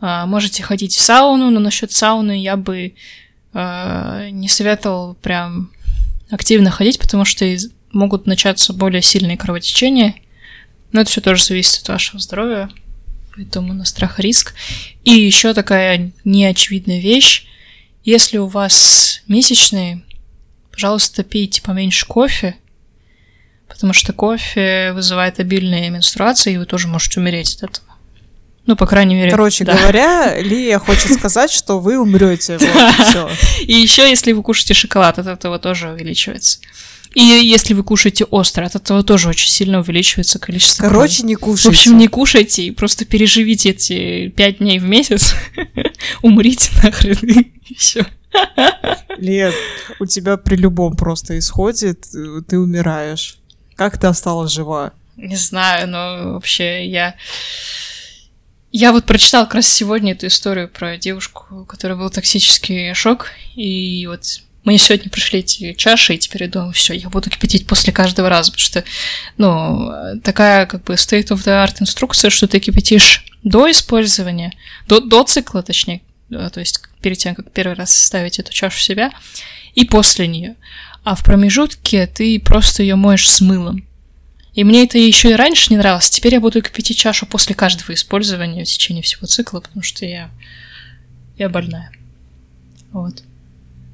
э, 0.01 0.25
можете 0.25 0.63
ходить 0.63 0.95
в 0.95 0.99
сауну, 0.99 1.49
но 1.49 1.59
насчет 1.59 1.91
сауны 1.91 2.41
я 2.41 2.55
бы 2.55 2.93
э, 3.53 4.29
не 4.31 4.47
советовал 4.47 5.15
прям 5.15 5.71
активно 6.29 6.71
ходить, 6.71 6.99
потому 6.99 7.25
что 7.25 7.45
из- 7.45 7.71
могут 7.91 8.27
начаться 8.27 8.73
более 8.73 9.01
сильные 9.01 9.37
кровотечения. 9.37 10.15
Но 10.91 11.01
это 11.01 11.09
все 11.09 11.21
тоже 11.21 11.43
зависит 11.43 11.81
от 11.83 11.89
вашего 11.89 12.19
здоровья, 12.19 12.69
поэтому 13.35 13.73
на 13.73 13.85
страх 13.85 14.19
и 14.19 14.23
риск. 14.23 14.53
И 15.03 15.11
еще 15.11 15.53
такая 15.53 16.11
неочевидная 16.23 16.99
вещь. 16.99 17.45
Если 18.03 18.37
у 18.37 18.47
вас 18.47 19.21
месячные, 19.27 20.03
пожалуйста, 20.71 21.23
пейте 21.23 21.61
поменьше 21.61 22.05
кофе, 22.05 22.55
потому 23.75 23.91
что 23.91 24.13
кофе 24.13 24.93
вызывает 24.93 25.39
обильные 25.41 25.89
менструации, 25.89 26.53
и 26.53 26.57
вы 26.57 26.65
тоже 26.65 26.87
можете 26.87 27.19
умереть 27.19 27.55
от 27.55 27.71
этого. 27.71 27.87
Ну, 28.65 28.77
по 28.77 28.87
крайней 28.87 29.15
мере. 29.15 29.29
Короче 29.29 29.65
да. 29.65 29.77
говоря, 29.77 30.39
Лия 30.41 30.79
хочет 30.79 31.11
сказать, 31.13 31.51
что 31.51 31.79
вы 31.79 31.99
умрете. 31.99 32.57
И 33.61 33.73
еще, 33.73 34.09
если 34.09 34.31
вы 34.31 34.41
кушаете 34.41 34.73
шоколад, 34.73 35.19
от 35.19 35.27
этого 35.27 35.59
тоже 35.59 35.89
увеличивается. 35.89 36.59
И 37.13 37.21
если 37.21 37.73
вы 37.73 37.83
кушаете 37.83 38.23
остро, 38.25 38.65
от 38.65 38.75
этого 38.75 39.03
тоже 39.03 39.29
очень 39.29 39.49
сильно 39.49 39.79
увеличивается 39.79 40.39
количество 40.39 40.83
Короче, 40.83 41.17
крови. 41.19 41.27
не 41.27 41.35
В 41.35 41.39
кушайте. 41.39 41.69
общем, 41.69 41.97
не 41.97 42.07
кушайте 42.07 42.63
и 42.63 42.71
просто 42.71 43.05
переживите 43.05 43.69
эти 43.69 44.29
пять 44.29 44.57
дней 44.59 44.79
в 44.79 44.83
месяц. 44.85 45.35
Умрите 46.21 46.71
нахрен 46.81 47.17
и 47.67 47.75
все. 47.75 48.05
Лия, 49.17 49.53
у 49.99 50.05
тебя 50.05 50.37
при 50.37 50.55
любом 50.55 50.95
просто 50.95 51.37
исходе 51.37 51.93
ты 51.93 52.57
умираешь. 52.57 53.37
Как 53.75 53.97
ты 53.97 54.07
осталась 54.07 54.51
жива? 54.51 54.93
Не 55.17 55.35
знаю, 55.35 55.87
но 55.87 56.33
вообще 56.33 56.87
я... 56.87 57.15
Я 58.71 58.91
вот 58.91 59.05
прочитала 59.05 59.45
как 59.45 59.55
раз 59.55 59.67
сегодня 59.67 60.11
эту 60.11 60.27
историю 60.27 60.67
про 60.67 60.97
девушку, 60.97 61.45
у 61.61 61.65
которой 61.65 61.97
был 61.97 62.09
токсический 62.09 62.93
шок, 62.93 63.31
и 63.55 64.05
вот 64.07 64.41
мне 64.65 64.77
сегодня 64.77 65.09
пришли 65.09 65.39
эти 65.39 65.73
чаши, 65.73 66.15
и 66.15 66.17
теперь 66.17 66.43
я 66.43 66.49
думаю, 66.49 66.73
все, 66.73 66.93
я 66.93 67.07
буду 67.09 67.29
кипятить 67.29 67.67
после 67.67 67.93
каждого 67.93 68.27
раза, 68.27 68.51
потому 68.51 68.65
что, 68.65 68.83
ну, 69.37 70.19
такая 70.23 70.65
как 70.65 70.83
бы 70.83 70.95
state 70.95 71.27
of 71.27 71.45
the 71.45 71.65
art 71.65 71.75
инструкция, 71.79 72.29
что 72.29 72.47
ты 72.47 72.59
кипятишь 72.59 73.23
до 73.43 73.71
использования, 73.71 74.51
до, 74.87 74.99
до 74.99 75.23
цикла, 75.23 75.61
точнее, 75.61 76.01
э, 76.31 76.49
то 76.51 76.59
есть 76.59 76.81
перед 77.01 77.17
тем, 77.19 77.35
как 77.35 77.51
первый 77.51 77.75
раз 77.75 77.95
ставить 77.95 78.39
эту 78.39 78.51
чашу 78.51 78.79
в 78.79 78.83
себя, 78.83 79.11
и 79.75 79.85
после 79.85 80.27
нее. 80.27 80.55
А 81.05 81.15
в 81.15 81.23
промежутке 81.23 82.07
ты 82.07 82.37
просто 82.41 82.83
ее 82.83 82.95
моешь 82.95 83.29
с 83.29 83.39
мылом. 83.39 83.87
И 84.53 84.63
мне 84.65 84.83
это 84.83 84.97
еще 84.97 85.31
и 85.31 85.35
раньше 85.35 85.67
не 85.69 85.77
нравилось. 85.77 86.09
Теперь 86.09 86.33
я 86.33 86.41
буду 86.41 86.61
кипятить 86.61 86.97
чашу 86.97 87.25
после 87.25 87.55
каждого 87.55 87.93
использования 87.93 88.65
в 88.65 88.67
течение 88.67 89.03
всего 89.03 89.25
цикла, 89.25 89.61
потому 89.61 89.83
что 89.83 90.05
я, 90.05 90.29
я 91.37 91.47
больная. 91.47 91.91
Вот. 92.91 93.23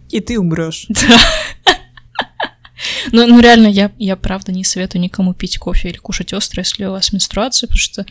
И 0.10 0.20
ты 0.20 0.40
умрешь. 0.40 0.88
Ну, 3.12 3.28
ну 3.28 3.40
реально, 3.40 3.68
я, 3.68 3.92
я 3.98 4.16
правда 4.16 4.52
не 4.52 4.64
советую 4.64 5.02
никому 5.02 5.34
пить 5.34 5.58
кофе 5.58 5.90
или 5.90 5.98
кушать 5.98 6.34
острое, 6.34 6.64
если 6.66 6.86
у 6.86 6.92
вас 6.92 7.14
менструация, 7.14 7.68
потому 7.68 7.80
что... 7.80 8.06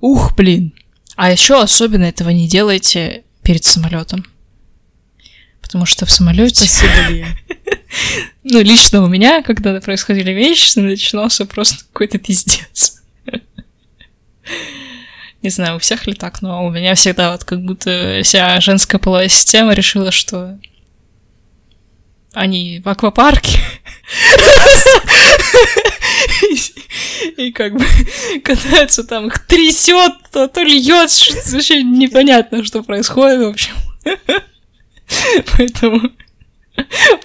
Ух, 0.00 0.34
блин. 0.36 0.72
А 1.16 1.30
еще 1.30 1.60
особенно 1.60 2.04
этого 2.04 2.30
не 2.30 2.48
делайте 2.48 3.24
перед 3.42 3.64
самолетом. 3.64 4.24
Потому 5.72 5.86
что 5.86 6.04
в 6.04 6.10
самолете... 6.10 6.66
Спасибо, 6.66 7.08
Лия. 7.08 7.28
Ну, 8.44 8.60
лично 8.60 9.02
у 9.02 9.06
меня, 9.06 9.42
когда 9.42 9.80
происходили 9.80 10.32
вещи, 10.32 10.78
начинался 10.78 11.46
просто 11.46 11.82
какой-то 11.92 12.18
пиздец. 12.18 13.02
Не 15.40 15.48
знаю, 15.48 15.76
у 15.76 15.78
всех 15.78 16.06
ли 16.06 16.12
так, 16.12 16.42
но 16.42 16.66
у 16.66 16.70
меня 16.70 16.94
всегда 16.94 17.32
вот 17.32 17.44
как 17.44 17.64
будто 17.64 18.20
вся 18.22 18.60
женская 18.60 18.98
половая 18.98 19.28
система 19.28 19.72
решила, 19.72 20.10
что 20.10 20.58
они 22.34 22.82
в 22.84 22.88
аквапарке. 22.90 23.56
И 27.38 27.50
как 27.52 27.78
бы 27.78 27.86
катаются 28.44 29.04
там, 29.04 29.28
их 29.28 29.38
трясет, 29.46 30.12
то, 30.32 30.48
то 30.48 30.62
льет, 30.62 31.10
вообще 31.50 31.82
непонятно, 31.82 32.62
что 32.62 32.82
происходит, 32.82 33.40
в 33.40 33.48
общем. 33.48 33.72
Поэтому 35.56 36.10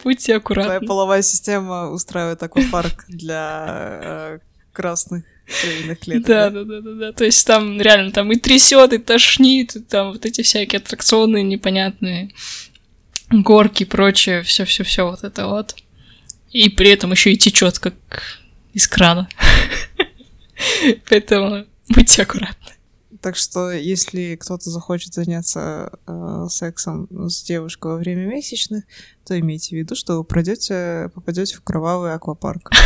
будьте 0.04 0.26
Твоя 0.26 0.38
аккуратны. 0.38 0.88
половая 0.88 1.22
система 1.22 1.90
устраивает 1.90 2.42
аквапарк 2.44 3.06
для 3.08 4.00
э, 4.02 4.40
красных 4.74 5.24
кровяных 5.62 6.00
клеток. 6.00 6.28
Да, 6.28 6.50
да, 6.50 6.64
да, 6.64 6.82
да, 6.82 6.92
да. 6.94 7.12
То 7.14 7.26
есть 7.26 7.46
там 7.48 7.80
реально 7.80 8.12
там 8.12 8.32
и 8.32 8.36
трясет, 8.36 8.94
и 8.94 8.98
тошнит, 8.98 9.76
и 9.76 9.80
там 9.80 10.12
вот 10.12 10.26
эти 10.26 10.42
всякие 10.42 10.80
аттракционы 10.80 11.42
непонятные, 11.44 12.32
горки 13.30 13.84
и 13.84 13.86
прочее, 13.86 14.44
все, 14.44 14.66
все, 14.66 14.84
все 14.84 15.10
вот 15.10 15.24
это 15.24 15.48
вот. 15.48 15.76
И 16.52 16.70
при 16.70 16.90
этом 16.90 17.12
еще 17.12 17.32
и 17.32 17.38
течет 17.38 17.80
как 17.80 17.96
из 18.74 18.88
крана. 18.88 19.30
Поэтому 21.10 21.66
будьте 21.90 22.24
аккуратны. 22.24 22.77
Так 23.28 23.36
что, 23.36 23.72
если 23.72 24.38
кто-то 24.38 24.70
захочет 24.70 25.14
заняться 25.14 25.92
э, 26.08 26.48
сексом 26.50 27.10
с 27.30 27.44
девушкой 27.44 27.92
во 27.92 27.98
время 27.98 28.26
месячных, 28.26 28.86
то 29.26 29.38
имейте 29.38 29.76
в 29.76 29.80
виду, 29.80 29.96
что 29.96 30.20
вы 30.20 30.24
пройдете, 30.24 31.12
попадете 31.14 31.58
в 31.58 31.62
кровавый 31.62 32.14
аквапарк. 32.14 32.72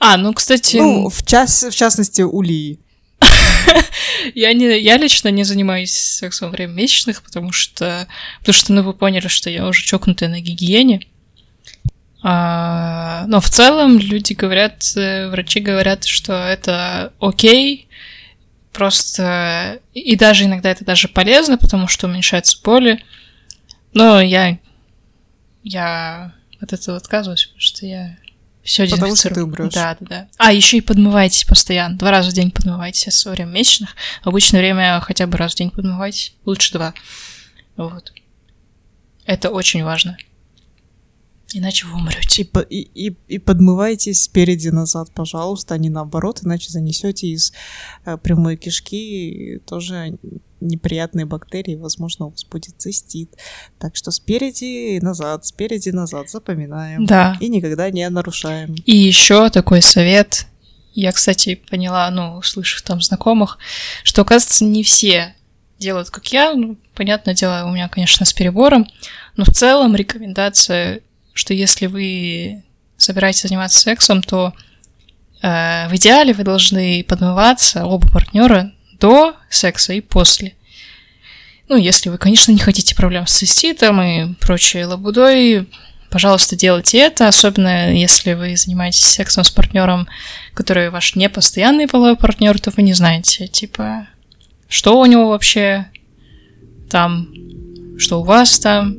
А, 0.00 0.16
ну, 0.16 0.32
кстати, 0.32 0.78
Ну, 0.78 1.10
в, 1.10 1.22
час, 1.22 1.64
в 1.64 1.74
частности, 1.74 2.22
у 2.22 2.40
Лии. 2.40 2.80
я, 4.34 4.54
не, 4.54 4.80
я 4.80 4.96
лично 4.96 5.28
не 5.28 5.44
занимаюсь 5.44 5.92
сексом 5.92 6.48
во 6.48 6.56
время 6.56 6.72
месячных, 6.72 7.22
потому 7.22 7.52
что, 7.52 8.08
потому 8.40 8.54
что, 8.54 8.72
ну, 8.72 8.82
вы 8.82 8.94
поняли, 8.94 9.28
что 9.28 9.50
я 9.50 9.68
уже 9.68 9.84
чокнутая 9.84 10.30
на 10.30 10.40
гигиене. 10.40 11.02
А, 12.22 13.26
но 13.26 13.40
в 13.40 13.50
целом 13.50 13.98
люди 13.98 14.32
говорят, 14.32 14.82
э, 14.96 15.28
врачи 15.28 15.60
говорят, 15.60 16.04
что 16.04 16.32
это 16.32 17.12
окей, 17.20 17.88
просто 18.72 19.80
и 19.94 20.16
даже 20.16 20.44
иногда 20.44 20.70
это 20.70 20.84
даже 20.84 21.08
полезно, 21.08 21.58
потому 21.58 21.88
что 21.88 22.06
уменьшаются 22.06 22.58
боли. 22.62 23.02
Но 23.94 24.20
я 24.20 24.58
я 25.62 26.34
от 26.60 26.72
этого 26.72 26.96
отказываюсь, 26.96 27.44
потому 27.44 27.60
что 27.60 27.86
я 27.86 28.16
все 28.62 28.88
Потому 28.88 29.16
что 29.16 29.30
ты 29.30 29.42
умрешь. 29.42 29.74
Да, 29.74 29.96
да, 29.98 30.06
да. 30.08 30.28
А, 30.38 30.52
еще 30.52 30.78
и 30.78 30.80
подмывайтесь 30.80 31.44
постоянно. 31.44 31.98
Два 31.98 32.12
раза 32.12 32.30
в 32.30 32.32
день 32.32 32.52
подмывайтесь 32.52 33.24
во 33.24 33.32
время 33.32 33.50
месячных. 33.50 33.96
В 34.22 34.28
обычное 34.28 34.60
время 34.60 35.00
хотя 35.00 35.26
бы 35.26 35.36
раз 35.36 35.54
в 35.54 35.56
день 35.56 35.70
подмывайтесь. 35.70 36.34
Лучше 36.44 36.72
два. 36.72 36.94
Вот. 37.76 38.12
Это 39.26 39.50
очень 39.50 39.82
важно. 39.82 40.16
Иначе 41.54 41.86
вы 41.86 41.94
умрете. 41.94 42.42
И, 42.42 42.48
и, 42.70 43.08
и, 43.08 43.16
и 43.28 43.38
подмывайтесь 43.38 44.22
спереди 44.22 44.68
назад, 44.68 45.10
пожалуйста, 45.14 45.74
а 45.74 45.78
не 45.78 45.90
наоборот, 45.90 46.40
иначе 46.42 46.70
занесете 46.70 47.28
из 47.28 47.52
э, 48.04 48.16
прямой 48.16 48.56
кишки 48.56 49.60
тоже 49.66 50.18
неприятные 50.60 51.26
бактерии, 51.26 51.74
возможно, 51.74 52.26
у 52.26 52.30
вас 52.30 52.44
будет 52.44 52.74
цистит. 52.78 53.34
Так 53.78 53.96
что 53.96 54.10
спереди 54.10 54.98
назад, 55.00 55.44
спереди 55.44 55.90
назад 55.90 56.30
запоминаем. 56.30 57.04
Да. 57.04 57.36
И 57.40 57.48
никогда 57.48 57.90
не 57.90 58.08
нарушаем. 58.08 58.74
И 58.86 58.96
еще 58.96 59.50
такой 59.50 59.82
совет. 59.82 60.46
Я, 60.94 61.12
кстати, 61.12 61.60
поняла, 61.70 62.10
ну, 62.10 62.36
услышав 62.36 62.82
там 62.82 63.00
знакомых, 63.00 63.58
что, 64.04 64.22
оказывается, 64.22 64.64
не 64.64 64.82
все 64.82 65.34
делают, 65.78 66.10
как 66.10 66.26
я. 66.32 66.54
Ну, 66.54 66.76
понятное 66.94 67.34
дело, 67.34 67.64
у 67.66 67.72
меня, 67.72 67.88
конечно, 67.88 68.24
с 68.24 68.32
перебором. 68.32 68.86
Но 69.36 69.44
в 69.44 69.50
целом 69.50 69.96
рекомендация 69.96 71.00
что 71.32 71.54
если 71.54 71.86
вы 71.86 72.62
собираетесь 72.96 73.42
заниматься 73.42 73.80
сексом, 73.80 74.22
то 74.22 74.52
э, 75.42 75.88
в 75.88 75.96
идеале 75.96 76.32
вы 76.32 76.44
должны 76.44 77.04
подмываться 77.04 77.84
оба 77.84 78.08
партнера 78.08 78.72
до 79.00 79.34
секса 79.50 79.92
и 79.92 80.00
после. 80.00 80.54
Ну, 81.68 81.76
если 81.76 82.10
вы, 82.10 82.18
конечно, 82.18 82.52
не 82.52 82.58
хотите 82.58 82.94
проблем 82.94 83.26
с 83.26 83.32
циститом 83.32 84.00
и 84.02 84.34
прочей 84.34 84.84
лабудой, 84.84 85.68
пожалуйста, 86.10 86.54
делайте 86.54 86.98
это, 86.98 87.28
особенно 87.28 87.92
если 87.94 88.34
вы 88.34 88.56
занимаетесь 88.56 89.06
сексом 89.06 89.44
с 89.44 89.50
партнером, 89.50 90.06
который 90.54 90.90
ваш 90.90 91.14
непостоянный 91.16 91.88
половой 91.88 92.16
партнер, 92.16 92.60
то 92.60 92.70
вы 92.70 92.82
не 92.82 92.92
знаете, 92.92 93.48
типа, 93.48 94.06
что 94.68 95.00
у 95.00 95.06
него 95.06 95.28
вообще 95.28 95.86
там, 96.90 97.28
что 97.98 98.20
у 98.20 98.24
вас 98.24 98.58
там, 98.58 98.94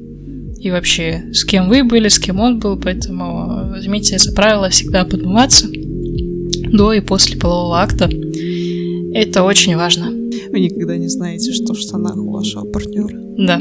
и 0.63 0.71
вообще, 0.71 1.25
с 1.33 1.43
кем 1.43 1.67
вы 1.67 1.83
были, 1.83 2.07
с 2.07 2.17
кем 2.17 2.39
он 2.39 2.59
был, 2.59 2.79
поэтому 2.79 3.69
возьмите 3.69 4.17
за 4.17 4.31
правило 4.31 4.69
всегда 4.69 5.03
подмываться 5.03 5.67
до 5.67 6.93
и 6.93 7.01
после 7.01 7.37
полового 7.37 7.81
акта. 7.81 8.09
Это 9.13 9.43
очень 9.43 9.75
важно. 9.75 10.05
Вы 10.05 10.61
никогда 10.61 10.95
не 10.95 11.09
знаете, 11.09 11.51
что 11.51 11.73
в 11.73 11.77
штанах 11.77 12.15
у 12.15 12.31
вашего 12.31 12.63
партнера. 12.63 13.19
Да. 13.37 13.59